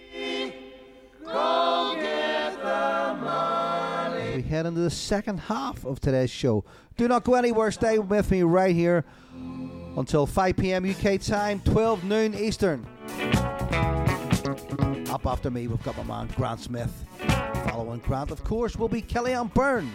[4.22, 6.66] As we head into the second half of today's show.
[6.98, 7.72] Do not go anywhere.
[7.72, 9.06] Stay with me right here
[9.95, 10.90] until 5 p.m.
[10.90, 12.86] UK time, 12 noon Eastern.
[15.10, 17.06] Up after me, we've got my man Grant Smith.
[17.68, 19.91] Following Grant, of course, will be Kellyanne Byrne.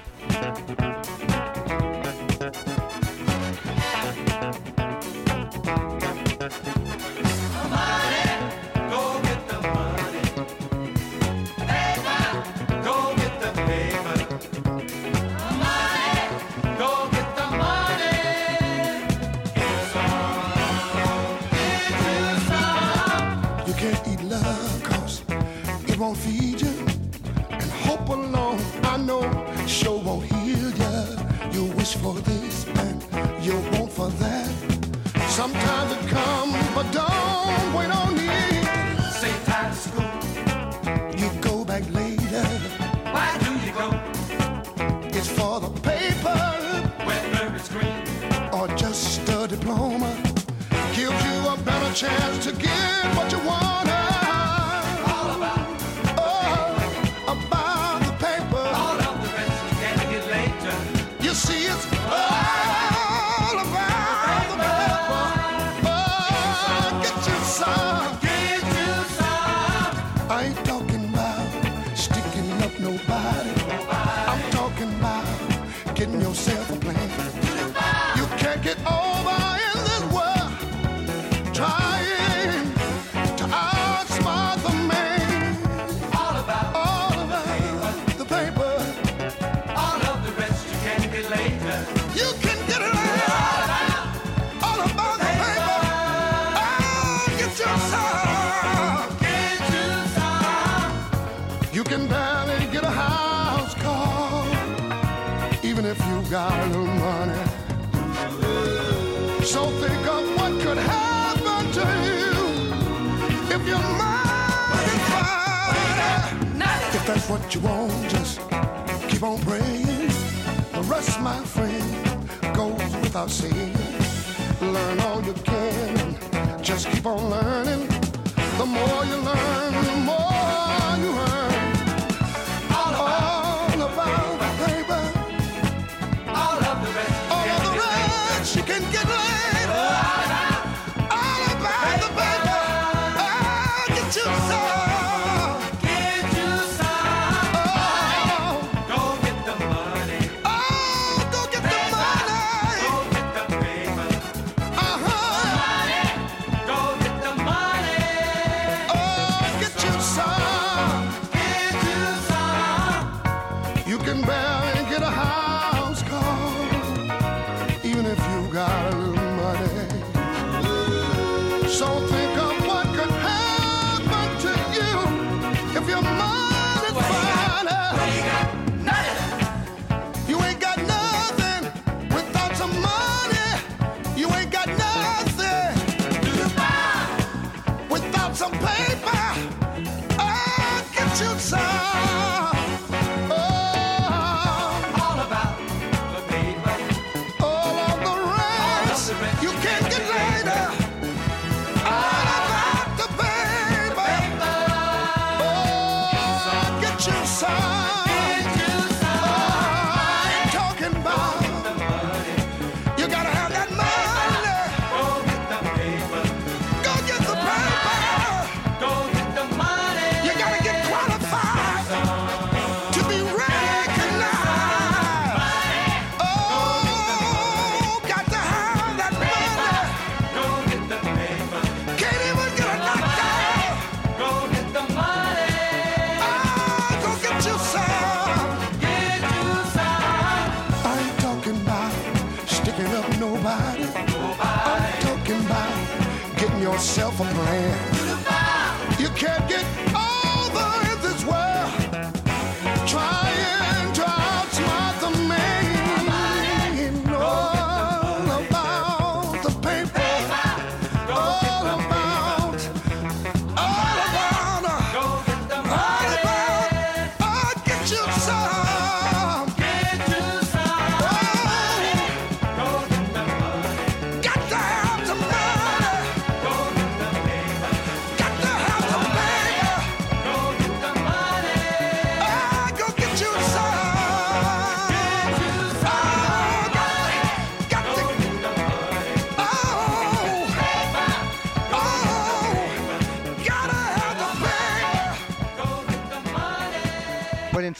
[26.14, 26.74] won't feed you,
[27.50, 29.22] and hope alone I know
[29.66, 30.96] sure won't heal you.
[31.52, 33.02] You wish for this and
[33.44, 34.50] you want for that.
[35.28, 38.28] Sometimes it comes, but don't wait on me.
[39.10, 40.14] Say time to school,
[41.20, 42.44] you go back later.
[43.14, 43.88] Why do you go?
[45.18, 46.38] It's for the paper.
[47.06, 48.04] Whether it's green
[48.52, 50.12] or just a diploma,
[50.94, 53.83] gives you a better chance to get what you want.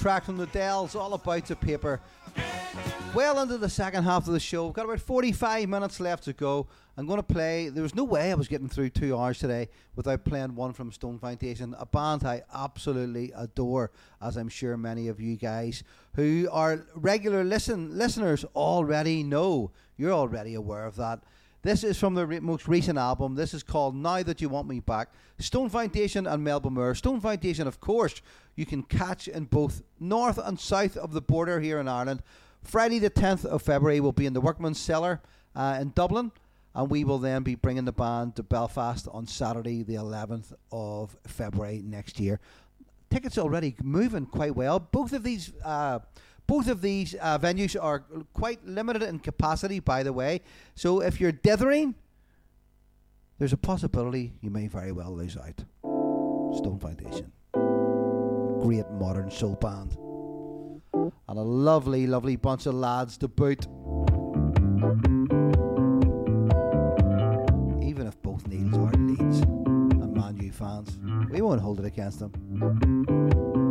[0.04, 1.98] track from the Dells, all about the paper.
[3.14, 6.34] Well into the second half of the show, we've got about 45 minutes left to
[6.34, 6.66] go.
[6.98, 7.70] I'm going to play.
[7.70, 10.92] There was no way I was getting through two hours today without playing one from
[10.92, 15.82] Stone Foundation, a band I absolutely adore, as I'm sure many of you guys
[16.16, 19.70] who are regular listen listeners already know.
[19.96, 21.20] You're already aware of that.
[21.64, 23.36] This is from the re- most recent album.
[23.36, 25.08] This is called Now That You Want Me Back.
[25.38, 26.94] Stone Foundation and Melba Moore.
[26.94, 28.20] Stone Foundation, of course,
[28.54, 32.22] you can catch in both north and south of the border here in Ireland.
[32.62, 35.22] Friday, the 10th of February, will be in the Workman's Cellar
[35.56, 36.32] uh, in Dublin.
[36.74, 41.16] And we will then be bringing the band to Belfast on Saturday, the 11th of
[41.26, 42.40] February next year.
[43.08, 44.78] Tickets already moving quite well.
[44.80, 45.50] Both of these.
[45.64, 46.00] Uh,
[46.46, 50.40] both of these uh, venues are quite limited in capacity, by the way.
[50.74, 51.94] So if you're dithering,
[53.38, 55.64] there's a possibility you may very well lose out.
[56.56, 57.32] Stone Foundation.
[58.62, 59.96] Great modern soul band.
[61.28, 63.66] And a lovely, lovely bunch of lads to boot.
[67.82, 70.98] Even if both Neils are Leeds and Man U fans,
[71.30, 73.63] we won't hold it against them.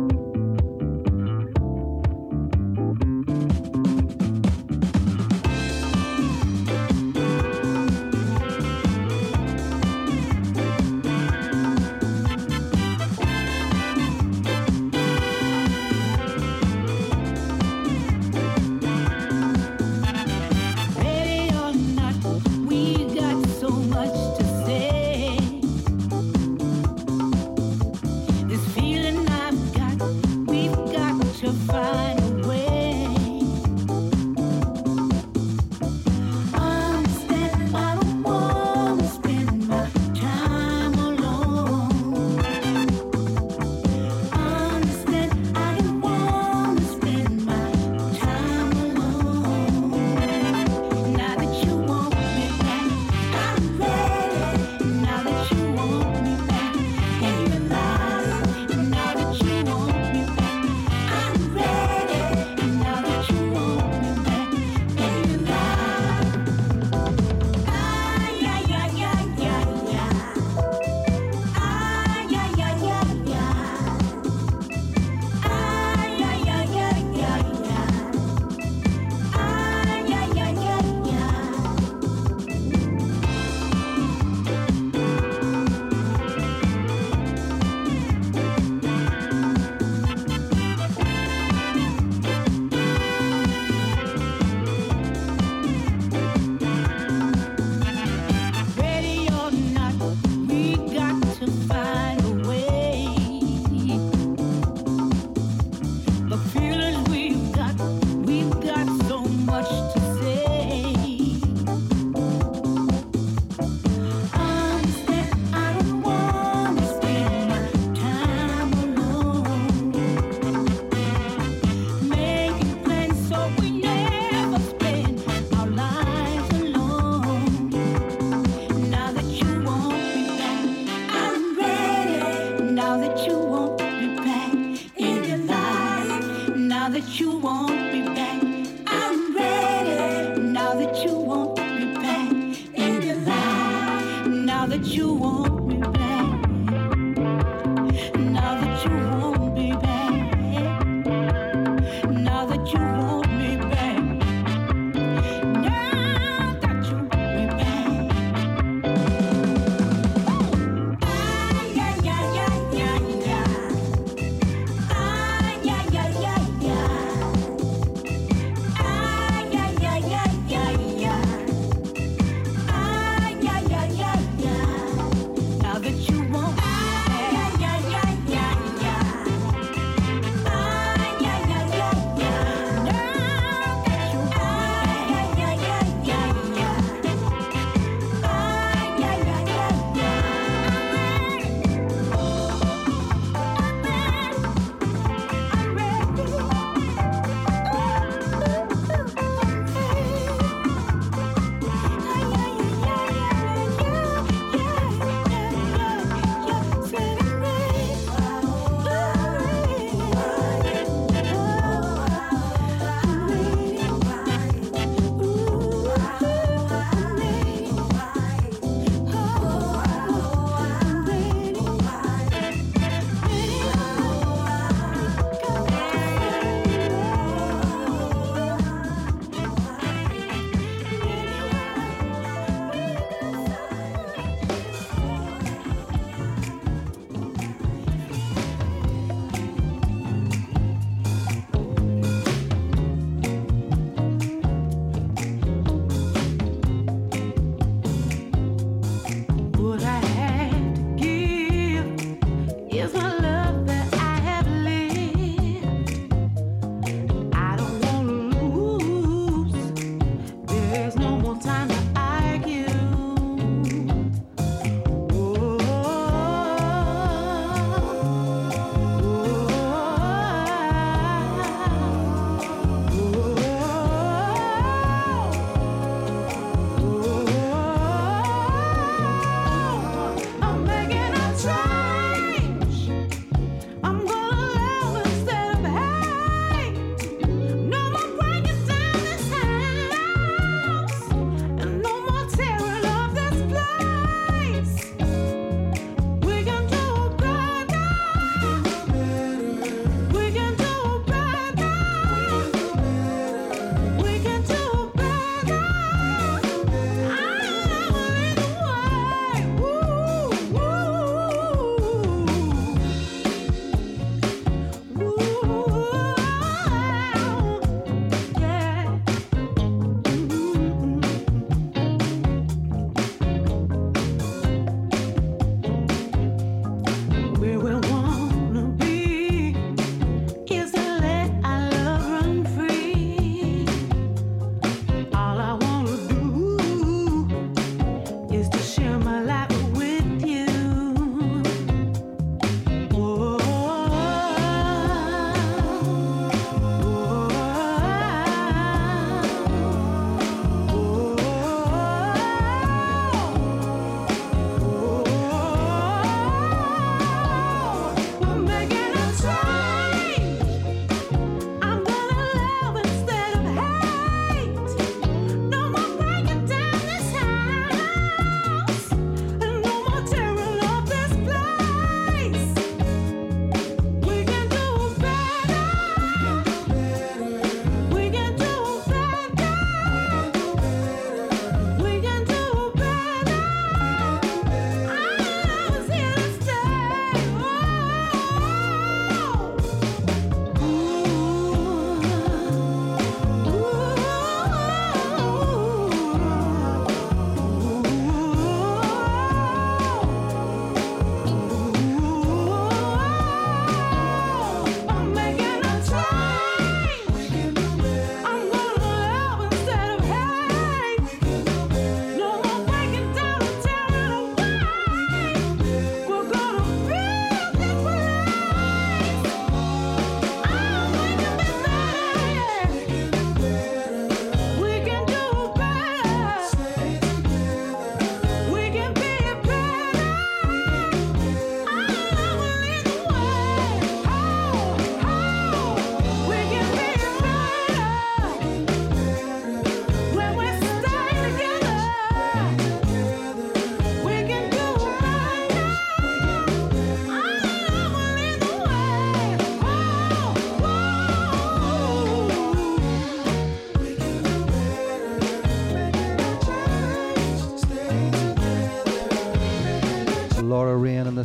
[144.76, 146.03] That you want me back.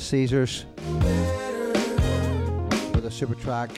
[0.10, 0.65] Caesars
[2.95, 3.69] with a super track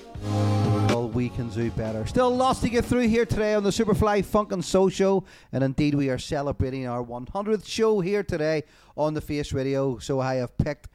[0.88, 2.08] called We Can Do Better.
[2.08, 5.62] Still lots to get through here today on the Superfly Funk and Soul Show, and
[5.62, 8.64] indeed we are celebrating our 100th show here today
[8.96, 9.98] on the Face Radio.
[9.98, 10.88] So I have picked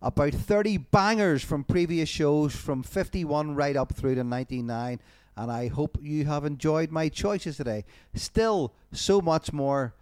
[0.00, 5.00] about 30 bangers from previous shows from 51 right up through to 99
[5.36, 7.84] and I hope you have enjoyed my choices today.
[8.14, 9.94] Still so much more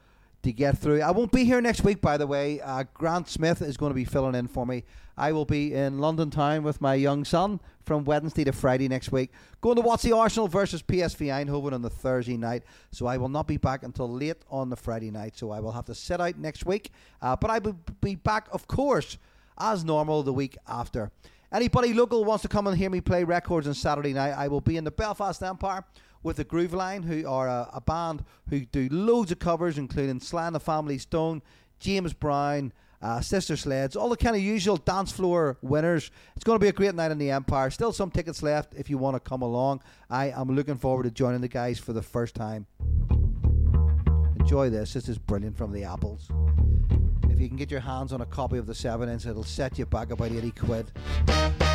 [0.45, 1.03] to get through.
[1.03, 2.61] I won't be here next week, by the way.
[2.61, 4.85] Uh, Grant Smith is going to be filling in for me.
[5.16, 9.12] I will be in London town with my young son from Wednesday to Friday next
[9.12, 9.31] week.
[9.61, 12.62] Going to watch the Arsenal versus PSV Eindhoven on the Thursday night.
[12.91, 15.37] So I will not be back until late on the Friday night.
[15.37, 16.91] So I will have to sit out next week.
[17.23, 19.19] Uh, but I will be back, of course,
[19.59, 21.11] as normal the week after.
[21.53, 24.61] Anybody local wants to come and hear me play records on Saturday night, I will
[24.61, 25.85] be in the Belfast Empire
[26.24, 30.18] with the Groove Line, who are a, a band who do loads of covers, including
[30.18, 31.42] Sly and the Family Stone,
[31.78, 32.72] James Brown,
[33.02, 36.10] uh, Sister Sledge, all the kind of usual dance floor winners.
[36.34, 37.70] It's going to be a great night in the Empire.
[37.70, 39.82] Still some tickets left if you want to come along.
[40.09, 42.66] I am looking forward to joining the guys for the first time.
[44.40, 44.94] Enjoy this.
[44.94, 46.30] This is brilliant from the Apples.
[47.28, 49.78] If you can get your hands on a copy of the 7 inch, it'll set
[49.78, 51.73] you back about 80 quid.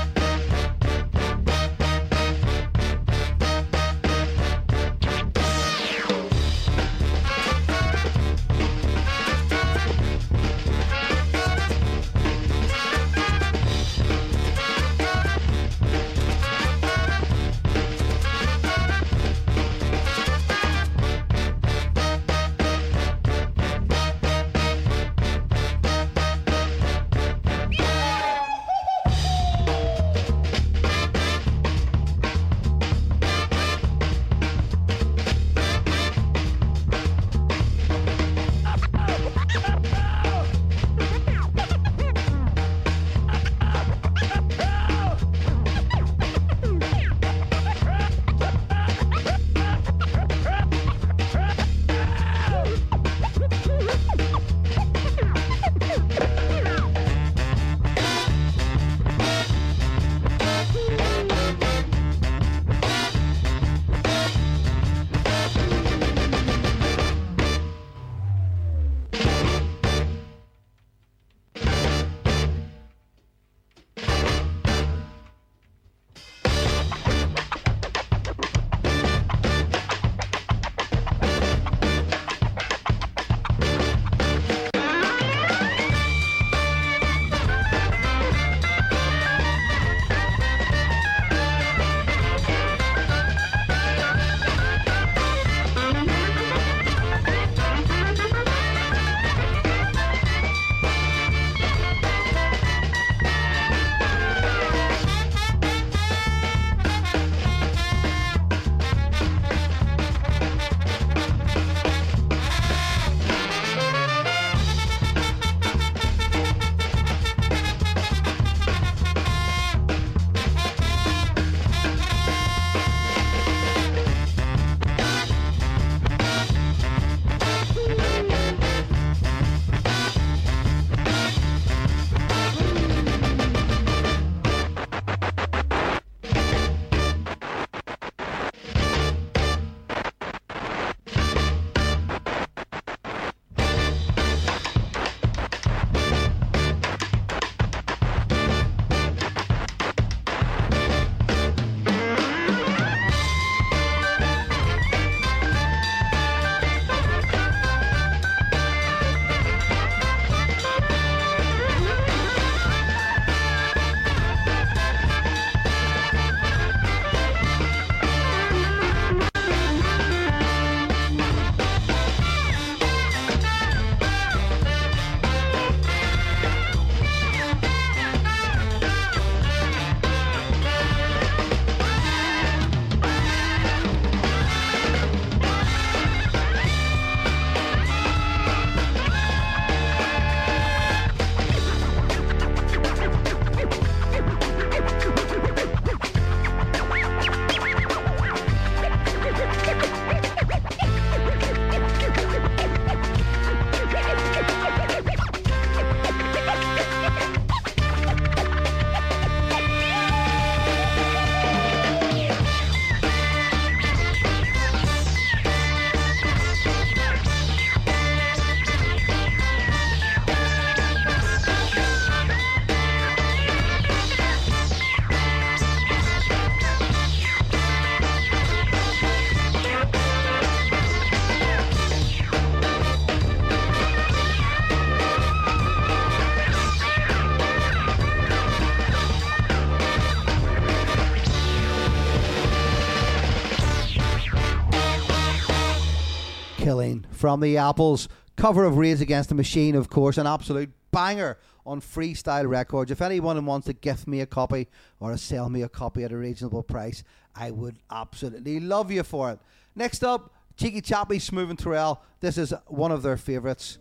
[247.20, 248.08] From the Apples.
[248.38, 252.92] Cover of Rage Against the Machine, of course, an absolute banger on Freestyle Records.
[252.92, 254.70] If anyone wants to gift me a copy
[255.02, 257.04] or sell me a copy at a reasonable price,
[257.36, 259.40] I would absolutely love you for it.
[259.76, 262.00] Next up, Cheeky Chappie, Smoove and Turrell.
[262.22, 263.80] This is one of their favourites.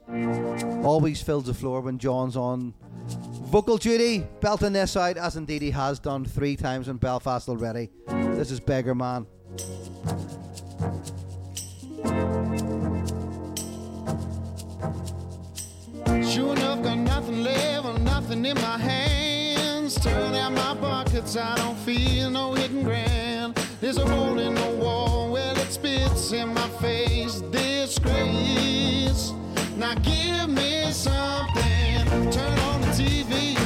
[0.82, 2.74] Always fills the floor when John's on
[3.06, 4.26] vocal duty.
[4.40, 7.90] Belting this out, as indeed he has done three times in Belfast already.
[8.08, 9.28] This is Beggar Man.
[16.38, 19.96] Sure enough, got nothing left, or nothing in my hands.
[19.96, 23.56] Turn out my pockets, I don't feel no hidden ground.
[23.80, 27.40] There's a hole in the wall, well, it spits in my face.
[27.50, 29.32] Disgrace.
[29.76, 32.30] Now give me something.
[32.30, 33.57] Turn on the TV,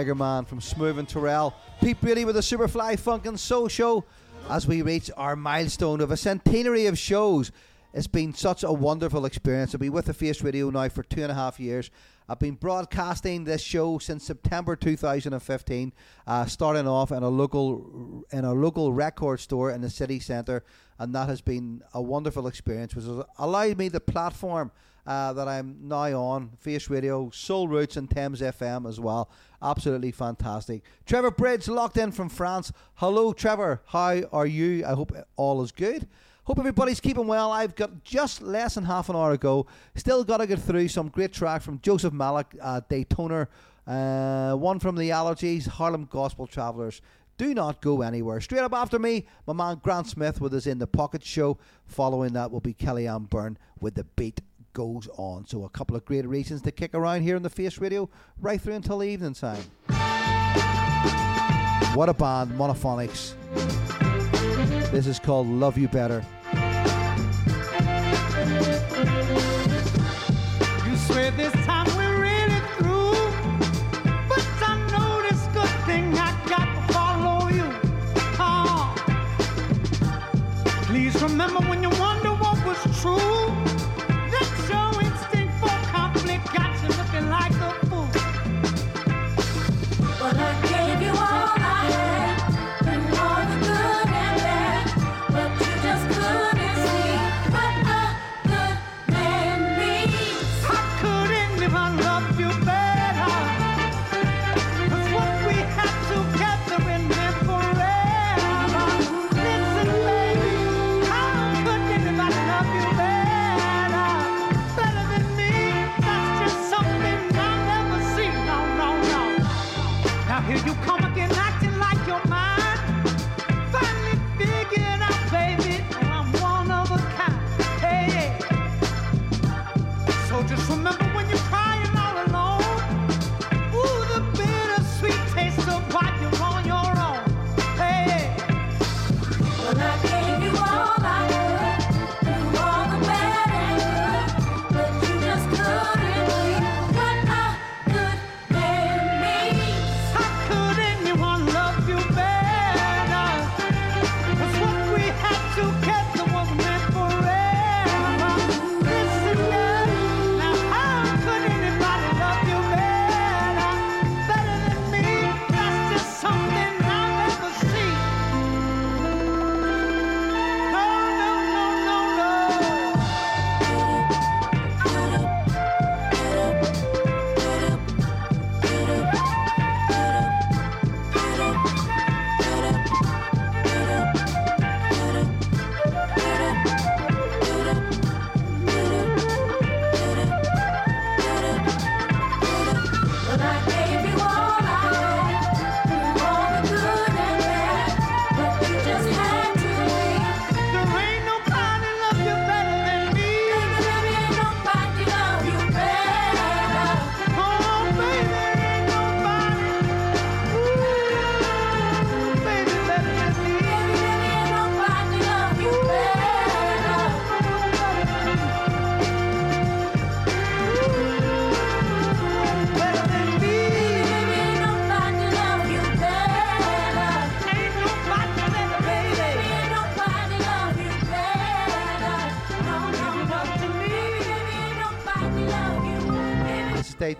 [0.00, 1.52] Beggar Man from Smoove and Turrell.
[1.82, 4.06] Pete Brady with the Superfly Funk and Soul Show
[4.48, 7.52] as we reach our milestone of a centenary of shows.
[7.92, 9.74] It's been such a wonderful experience.
[9.74, 11.90] I've been with the Face Radio now for two and a half years.
[12.30, 15.92] I've been broadcasting this show since September 2015,
[16.26, 20.64] uh, starting off in a local in a local record store in the city centre,
[20.98, 24.72] and that has been a wonderful experience, which has allowed me the platform
[25.06, 29.30] uh, that I'm now on, Face Radio, Soul Roots, and Thames FM as well.
[29.62, 30.82] Absolutely fantastic.
[31.06, 32.72] Trevor Bridge locked in from France.
[32.94, 33.82] Hello, Trevor.
[33.86, 34.84] How are you?
[34.84, 36.06] I hope all is good.
[36.44, 37.52] Hope everybody's keeping well.
[37.52, 39.66] I've got just less than half an hour ago.
[39.94, 43.46] Still got to get through some great track from Joseph Malik, uh, Daytona,
[43.86, 47.02] uh, one from the Allergies, Harlem Gospel Travelers.
[47.36, 48.40] Do not go anywhere.
[48.40, 51.56] Straight up after me, my man Grant Smith with us in the Pocket Show.
[51.86, 54.40] Following that will be Kellyanne Byrne with the beat
[54.72, 55.46] goes on.
[55.46, 58.08] So a couple of great reasons to kick around here on the Face Radio
[58.40, 59.62] right through until evening time.
[61.94, 63.34] What a band, Monophonics.
[64.90, 66.24] This is called Love You Better.
[70.86, 73.14] You swear this time we're really through,
[74.28, 77.66] but I know this good thing I got to follow you.
[78.38, 78.94] Oh.
[80.84, 82.09] Please remember when you wonder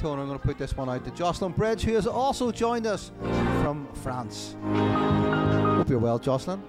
[0.00, 0.22] Daytona.
[0.22, 3.12] I'm going to put this one out to Jocelyn Bridge, who has also joined us
[3.60, 4.56] from France.
[4.64, 6.62] Hope you're well, Jocelyn.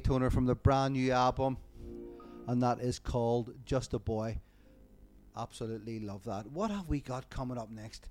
[0.00, 1.58] Daytona from the brand new album,
[2.48, 4.38] and that is called Just a Boy.
[5.36, 6.50] Absolutely love that.
[6.50, 8.08] What have we got coming up next?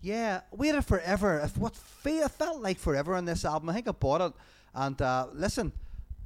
[0.00, 1.38] Yeah, waited forever.
[1.40, 4.32] If what fe- felt like forever on this album, I think I bought it.
[4.74, 5.72] And uh, listen,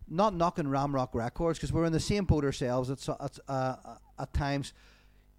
[0.09, 2.89] not knocking Ramrock Records because we're in the same boat ourselves.
[2.89, 3.77] It's, it's uh,
[4.17, 4.73] at times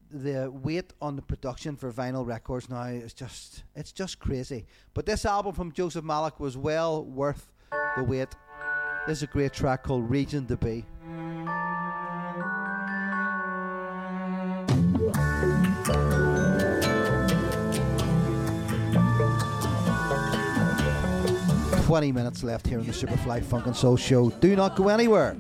[0.10, 4.66] the weight on the production for vinyl records now is just it's just crazy.
[4.94, 7.54] But this album from Joseph Malik was well worth
[7.96, 8.28] the wait.
[9.08, 10.86] This is a great track called Reason to Be.
[21.86, 24.30] Twenty minutes left here in the Superfly Funk and Soul Show.
[24.30, 25.36] Do not go anywhere.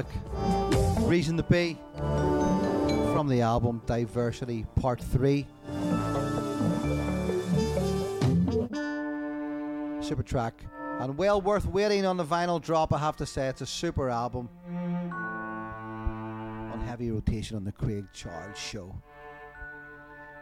[0.00, 0.06] Malik,
[1.00, 5.46] Reason to Be, from the album Diversity Part 3.
[10.00, 10.64] Super track.
[11.00, 13.48] And well worth waiting on the vinyl drop, I have to say.
[13.48, 14.48] It's a super album.
[16.72, 18.94] On heavy rotation on the Craig Charles Show.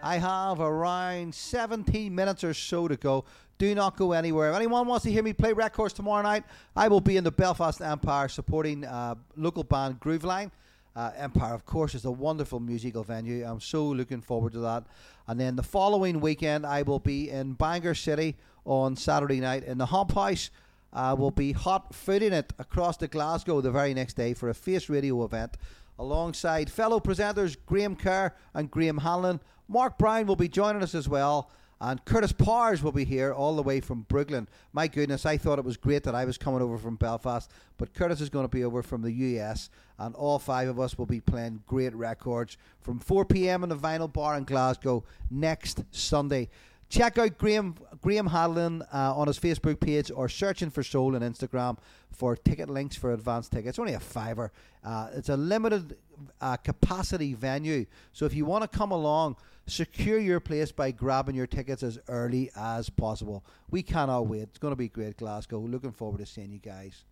[0.02, 3.24] I have around 17 minutes or so to go.
[3.58, 4.50] Do not go anywhere.
[4.50, 6.44] If anyone wants to hear me play records tomorrow night,
[6.76, 10.52] I will be in the Belfast Empire supporting uh, local band Grooveline.
[10.94, 13.44] Uh, Empire, of course, is a wonderful musical venue.
[13.44, 14.84] I'm so looking forward to that.
[15.26, 19.78] And then the following weekend, I will be in Bangor City on Saturday night in
[19.78, 20.50] the Hop House.
[20.92, 24.54] I will be hot footing it across to Glasgow the very next day for a
[24.54, 25.56] Face Radio event
[25.98, 29.40] alongside fellow presenters Graham Kerr and Graham Hanlon.
[29.68, 31.50] Mark Bryan will be joining us as well.
[31.80, 34.48] And Curtis Powers will be here all the way from Brooklyn.
[34.72, 37.94] My goodness, I thought it was great that I was coming over from Belfast, but
[37.94, 41.06] Curtis is going to be over from the US, and all five of us will
[41.06, 43.62] be playing great records from 4 p.m.
[43.62, 46.48] in the Vinyl Bar in Glasgow next Sunday.
[46.88, 51.22] Check out Graham Graham Hadlin uh, on his Facebook page or searching for Soul on
[51.22, 51.76] Instagram
[52.10, 53.78] for ticket links for advanced tickets.
[53.78, 54.52] Only a fiver.
[54.82, 55.96] Uh, it's a limited
[56.40, 59.36] uh, capacity venue, so if you want to come along,
[59.66, 63.44] secure your place by grabbing your tickets as early as possible.
[63.70, 64.42] We cannot wait.
[64.42, 65.58] It's going to be great, Glasgow.
[65.58, 67.04] Looking forward to seeing you guys.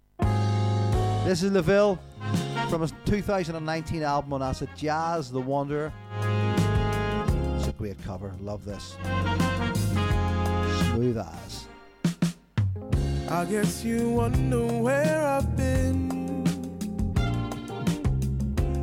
[1.27, 1.99] This is Laville
[2.71, 5.93] from his 2019 album on acid, Jazz the Wanderer.
[7.67, 8.33] It's a great cover.
[8.41, 8.97] Love this.
[10.93, 11.67] Smooth as.
[13.29, 16.45] I guess you wonder where I've been.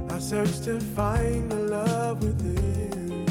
[0.10, 3.26] I searched to find the love within.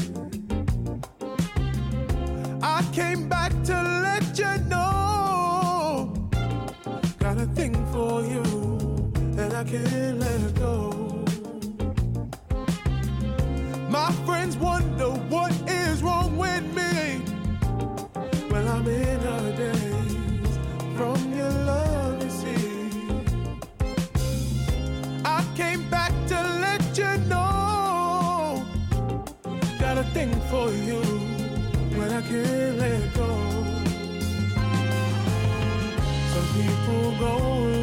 [2.63, 6.15] I came back to let you know.
[7.19, 8.41] Got a thing for you,
[9.37, 10.22] and I can't
[14.05, 17.21] My friends wonder what is wrong with me.
[18.51, 20.57] Well, I'm in a daze
[20.97, 22.89] from your love, you see.
[25.23, 28.65] I came back to let you know.
[29.79, 31.01] Got a thing for you,
[31.95, 33.31] but I can't let go.
[36.33, 37.82] Some people go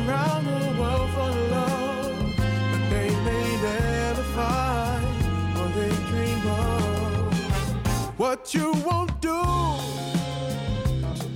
[8.40, 9.42] What you won't do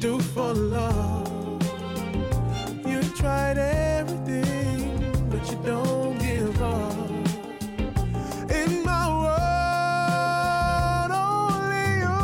[0.01, 1.63] do for love.
[2.87, 7.11] You tried everything, but you don't give up.
[8.51, 12.21] In my world, only you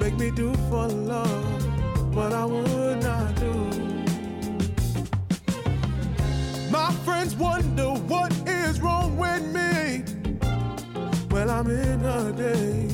[0.00, 1.66] make me do for love
[2.14, 2.65] what I would
[11.58, 12.92] I'm in a daze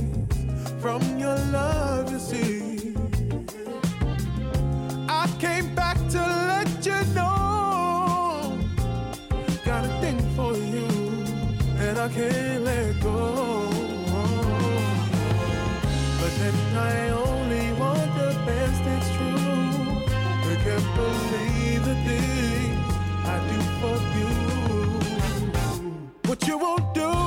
[0.80, 2.94] from your love, you see.
[5.08, 6.20] I came back to
[6.50, 8.56] let you know.
[9.64, 10.86] Got a thing for you,
[11.84, 13.68] and I can't let go.
[16.20, 20.06] But then I only want the best, it's true.
[20.50, 22.78] I can't believe the things
[23.26, 24.32] I do for you.
[26.28, 27.21] What you won't do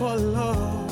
[0.00, 0.90] for love.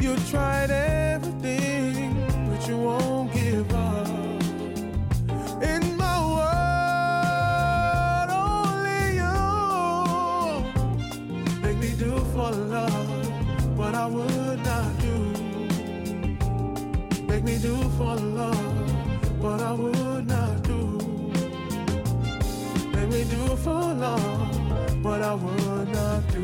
[0.00, 4.08] You tried everything, but you won't give up.
[5.72, 9.36] In my world, only you
[11.60, 13.10] make me do for love
[13.76, 15.16] what I would not do.
[17.30, 20.80] Make me do for love what I would not do.
[22.94, 26.41] Make me do for love what I would not do.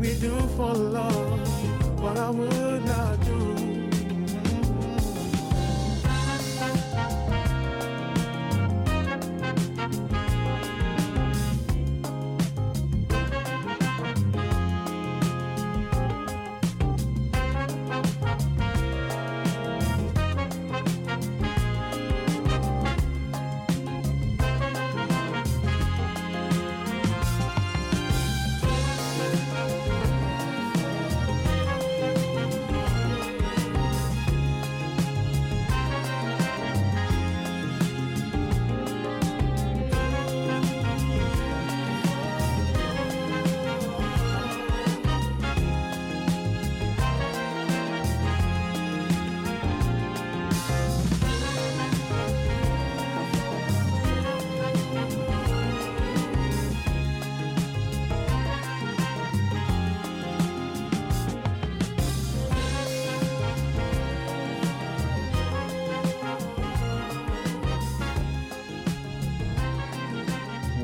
[0.00, 3.59] Me do for love what I would not do.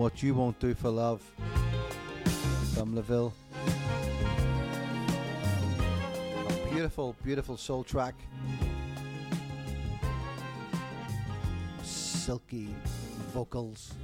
[0.07, 1.21] What You Won't Do for Love
[2.75, 3.33] from Laville.
[6.49, 8.15] A beautiful, beautiful soul track.
[11.83, 12.69] Silky
[13.35, 13.95] vocals.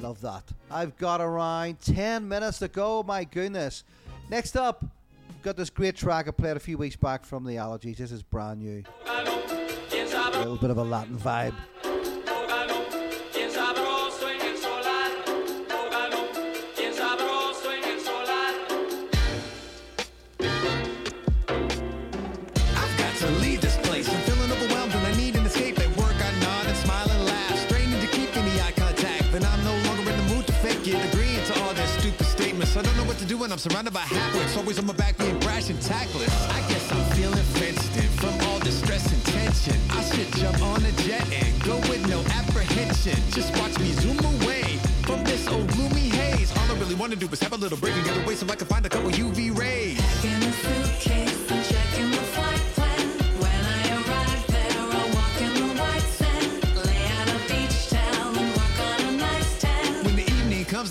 [0.00, 0.42] Love that.
[0.72, 3.84] I've got around 10 minutes to go, my goodness.
[4.28, 4.84] Next up,
[5.44, 7.98] got this great track I played a few weeks back from the Allergies.
[7.98, 8.82] This is brand new.
[9.06, 11.54] A little bit of a Latin vibe.
[33.54, 34.56] I'm surrounded by halfwits.
[34.56, 36.28] Always on my back being brash and tactless.
[36.50, 39.80] I guess I'm feeling fenced in from all the stress and tension.
[39.90, 43.14] I should jump on a jet and go with no apprehension.
[43.30, 46.50] Just watch me zoom away from this old gloomy haze.
[46.50, 48.44] All I really want to do is have a little break and get away so
[48.48, 50.00] I can find a couple UV rays.
[50.24, 51.43] In suitcase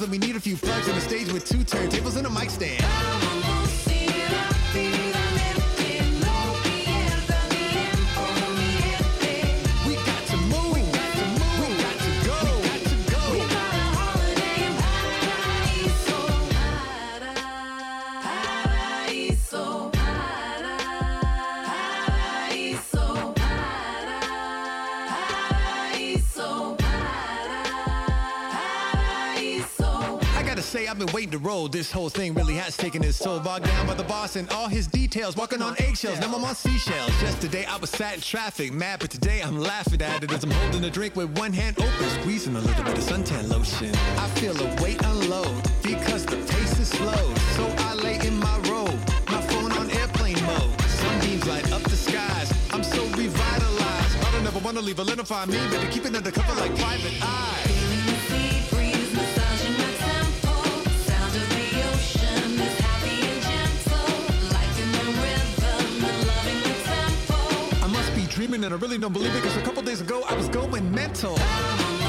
[0.03, 2.49] let me need a few plugs on the stage with two turntables and a mic
[2.49, 3.32] stand.
[31.13, 31.67] Waiting to roll.
[31.67, 33.39] This whole thing really has taken its toll.
[33.39, 35.35] Bogged down by the boss and all his details.
[35.37, 37.09] Walking on eggshells, now I'm on seashells.
[37.21, 40.51] Yesterday I was sat in traffic, mad, but today I'm laughing at it as I'm
[40.51, 43.93] holding a drink with one hand open, squeezing a little bit of suntan lotion.
[44.17, 47.33] I feel a weight unload because the pace is slow.
[47.55, 48.99] So I lay in my robe,
[49.29, 50.81] my phone on airplane mode.
[50.81, 52.51] Sunbeams light up the skies.
[52.71, 54.17] I'm so revitalized.
[54.25, 57.72] I don't ever wanna leave a little me, but keep it undercover like private eye.
[68.53, 70.91] Dreaming and I really don't believe it because a couple days ago I was going
[70.93, 72.02] mental.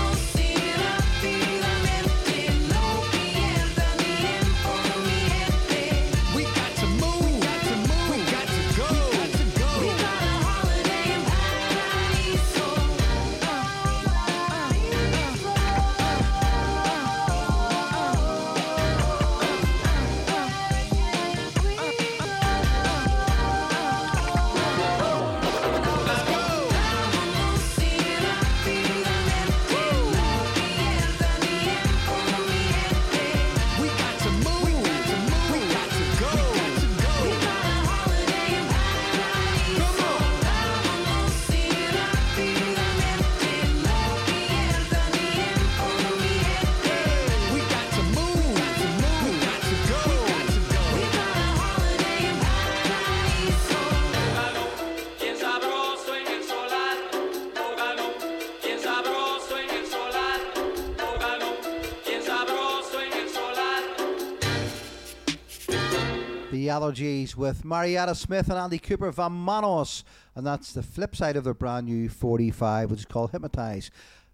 [66.85, 70.05] Allergies with Marietta Smith and Andy Cooper Van Manos.
[70.35, 73.91] And that's the flip side of their brand new 45, which is called Hypnotize.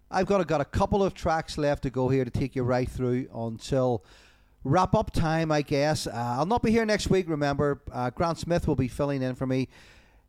[0.09, 2.89] I've got, got a couple of tracks left to go here to take you right
[2.89, 4.03] through until
[4.65, 6.07] wrap up time, I guess.
[6.07, 7.81] Uh, I'll not be here next week, remember.
[7.89, 9.69] Uh, Grant Smith will be filling in for me.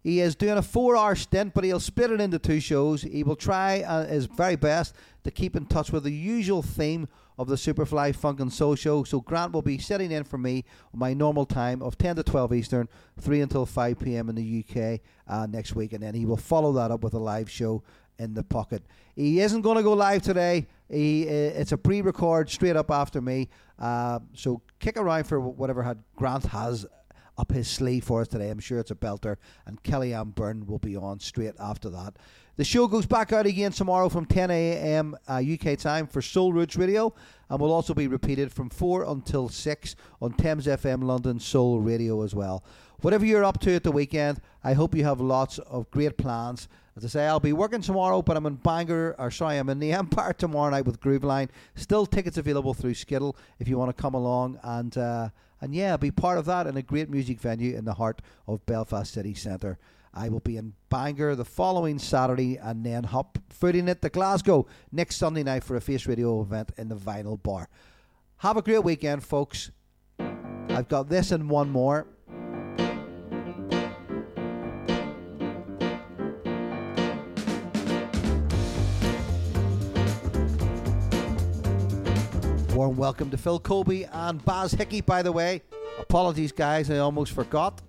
[0.05, 3.03] He is doing a four hour stint, but he'll split it into two shows.
[3.03, 4.95] He will try uh, his very best
[5.25, 7.09] to keep in touch with the usual theme
[7.43, 9.03] of the Superfly Funk and Soul Show.
[9.05, 10.65] So Grant will be sitting in for me
[10.95, 12.89] on my normal time of 10 to 12 Eastern,
[13.21, 14.29] 3 until 5 p.m.
[14.29, 15.93] in the UK uh, next week.
[15.93, 17.83] And then he will follow that up with a live show
[18.19, 18.85] in the pocket.
[19.17, 20.69] He isn't going to go live today.
[20.89, 23.49] He, uh, it's a pre-record straight up after me.
[23.79, 26.87] Uh, so kick around for whatever had Grant has
[27.39, 28.51] up his sleeve for us today.
[28.51, 29.37] I'm sure it's a belter.
[29.67, 32.15] And Kellyanne Byrne will be on straight after that.
[32.57, 35.17] The show goes back out again tomorrow from 10 a.m.
[35.27, 37.15] Uh, UK time for Soul Roots Radio,
[37.49, 42.21] and will also be repeated from 4 until 6 on Thames FM London Soul Radio
[42.21, 42.63] as well.
[43.01, 46.69] Whatever you're up to at the weekend, I hope you have lots of great plans.
[46.95, 49.79] As I say, I'll be working tomorrow, but I'm in Bangor, or sorry, I'm in
[49.79, 51.49] the Empire tomorrow night with Grooveline.
[51.75, 55.31] Still tickets available through Skiddle if you want to come along and uh,
[55.63, 58.67] and yeah, be part of that in a great music venue in the heart of
[58.67, 59.79] Belfast City Centre.
[60.15, 64.67] I will be in Bangor the following Saturday and then hop footing it to Glasgow
[64.91, 67.69] next Sunday night for a Face Radio event in the Vinyl Bar.
[68.39, 69.71] Have a great weekend, folks.
[70.19, 72.07] I've got this and one more.
[82.75, 85.63] Warm welcome to Phil Colby and Baz Hickey, by the way.
[86.01, 87.81] Apologies, guys, I almost forgot.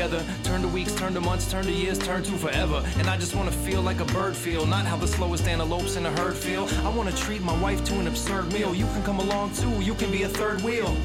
[0.00, 0.24] Together.
[0.44, 2.82] Turn to weeks, turn to months, turn to years, turn to forever.
[2.96, 6.06] And I just wanna feel like a bird feel, not how the slowest antelopes in
[6.06, 6.66] a herd feel.
[6.86, 8.74] I wanna treat my wife to an absurd meal.
[8.74, 10.96] You can come along too, you can be a third wheel.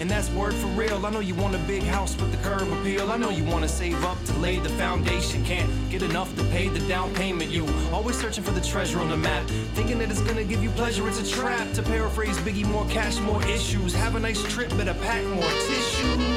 [0.00, 1.06] And that's word for real.
[1.06, 3.10] I know you want a big house with the curb appeal.
[3.10, 5.42] I know you wanna save up to lay the foundation.
[5.46, 7.50] Can't get enough to pay the down payment.
[7.50, 9.46] You always searching for the treasure on the map.
[9.74, 11.72] Thinking that it's gonna give you pleasure, it's a trap.
[11.72, 13.94] To paraphrase Biggie, more cash, more issues.
[13.94, 16.33] Have a nice trip, better pack more tissues.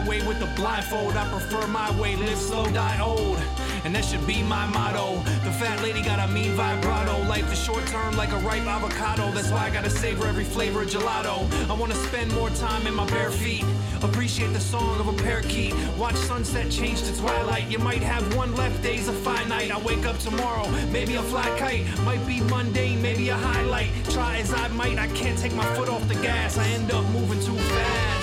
[0.00, 2.16] Highway with a blindfold, I prefer my way.
[2.16, 3.38] Live slow, die old.
[3.84, 5.16] And that should be my motto.
[5.44, 7.18] The fat lady got a mean vibrato.
[7.28, 9.30] Life is short term like a ripe avocado.
[9.32, 11.48] That's why I gotta savor every flavor of gelato.
[11.70, 13.64] I wanna spend more time in my bare feet.
[14.02, 15.74] Appreciate the song of a parakeet.
[15.98, 17.70] Watch sunset change to twilight.
[17.70, 19.70] You might have one left, days a finite.
[19.70, 21.84] I wake up tomorrow, maybe a fly kite.
[22.04, 23.90] Might be mundane, maybe a highlight.
[24.10, 26.56] Try as I might, I can't take my foot off the gas.
[26.58, 28.19] I end up moving too fast.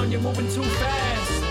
[0.00, 1.44] Down, you're moving too fast.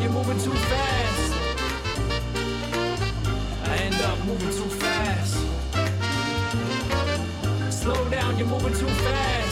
[0.00, 1.32] You're moving too fast.
[3.64, 5.34] I end up moving too fast.
[7.70, 9.43] Slow down, you're moving too fast.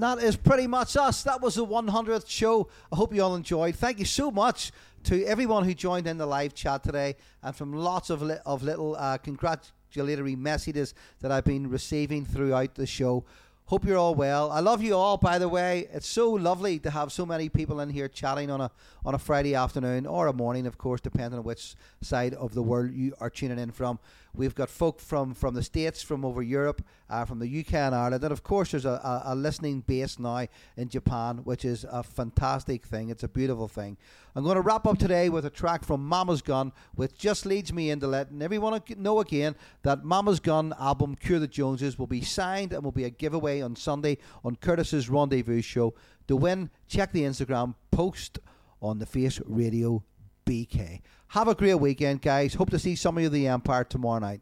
[0.00, 1.22] And that is pretty much us.
[1.24, 2.68] That was the 100th show.
[2.90, 3.76] I hope you all enjoyed.
[3.76, 4.72] Thank you so much
[5.04, 8.62] to everyone who joined in the live chat today and from lots of, li- of
[8.62, 13.26] little uh, congratulatory messages that I've been receiving throughout the show.
[13.66, 14.50] Hope you're all well.
[14.50, 15.86] I love you all, by the way.
[15.92, 18.70] It's so lovely to have so many people in here chatting on a
[19.04, 22.62] on a Friday afternoon or a morning, of course, depending on which side of the
[22.62, 23.98] world you are tuning in from.
[24.34, 27.94] We've got folk from, from the States, from over Europe, uh, from the UK and
[27.94, 30.46] Ireland, and of course, there's a, a, listening base now
[30.76, 33.10] in Japan, which is a fantastic thing.
[33.10, 33.96] It's a beautiful thing.
[34.36, 37.72] I'm going to wrap up today with a track from Mama's Gun, which just leads
[37.72, 42.20] me into letting everyone know again that Mama's Gun album Cure the Joneses will be
[42.20, 45.94] signed and will be a giveaway on Sunday on Curtis's Rendezvous show.
[46.28, 48.38] To win, check the Instagram post
[48.80, 50.04] on the Face Radio
[50.46, 51.00] BK.
[51.30, 52.54] Have a great weekend, guys.
[52.54, 54.40] Hope to see some of you the Empire tomorrow night.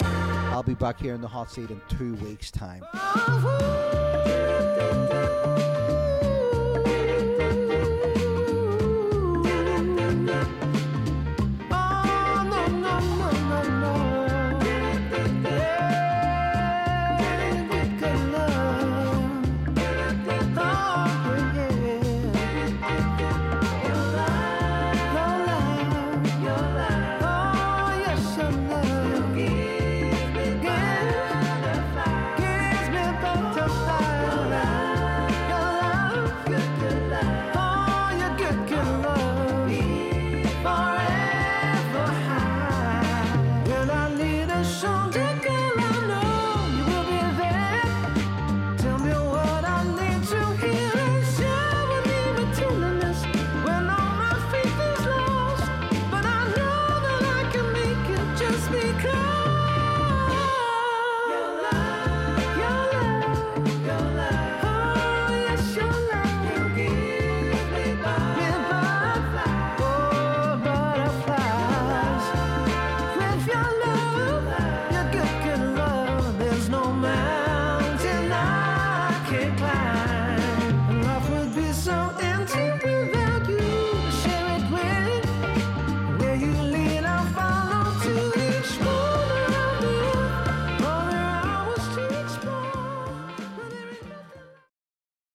[0.00, 2.82] I'll be back here in the hot seat in two weeks' time.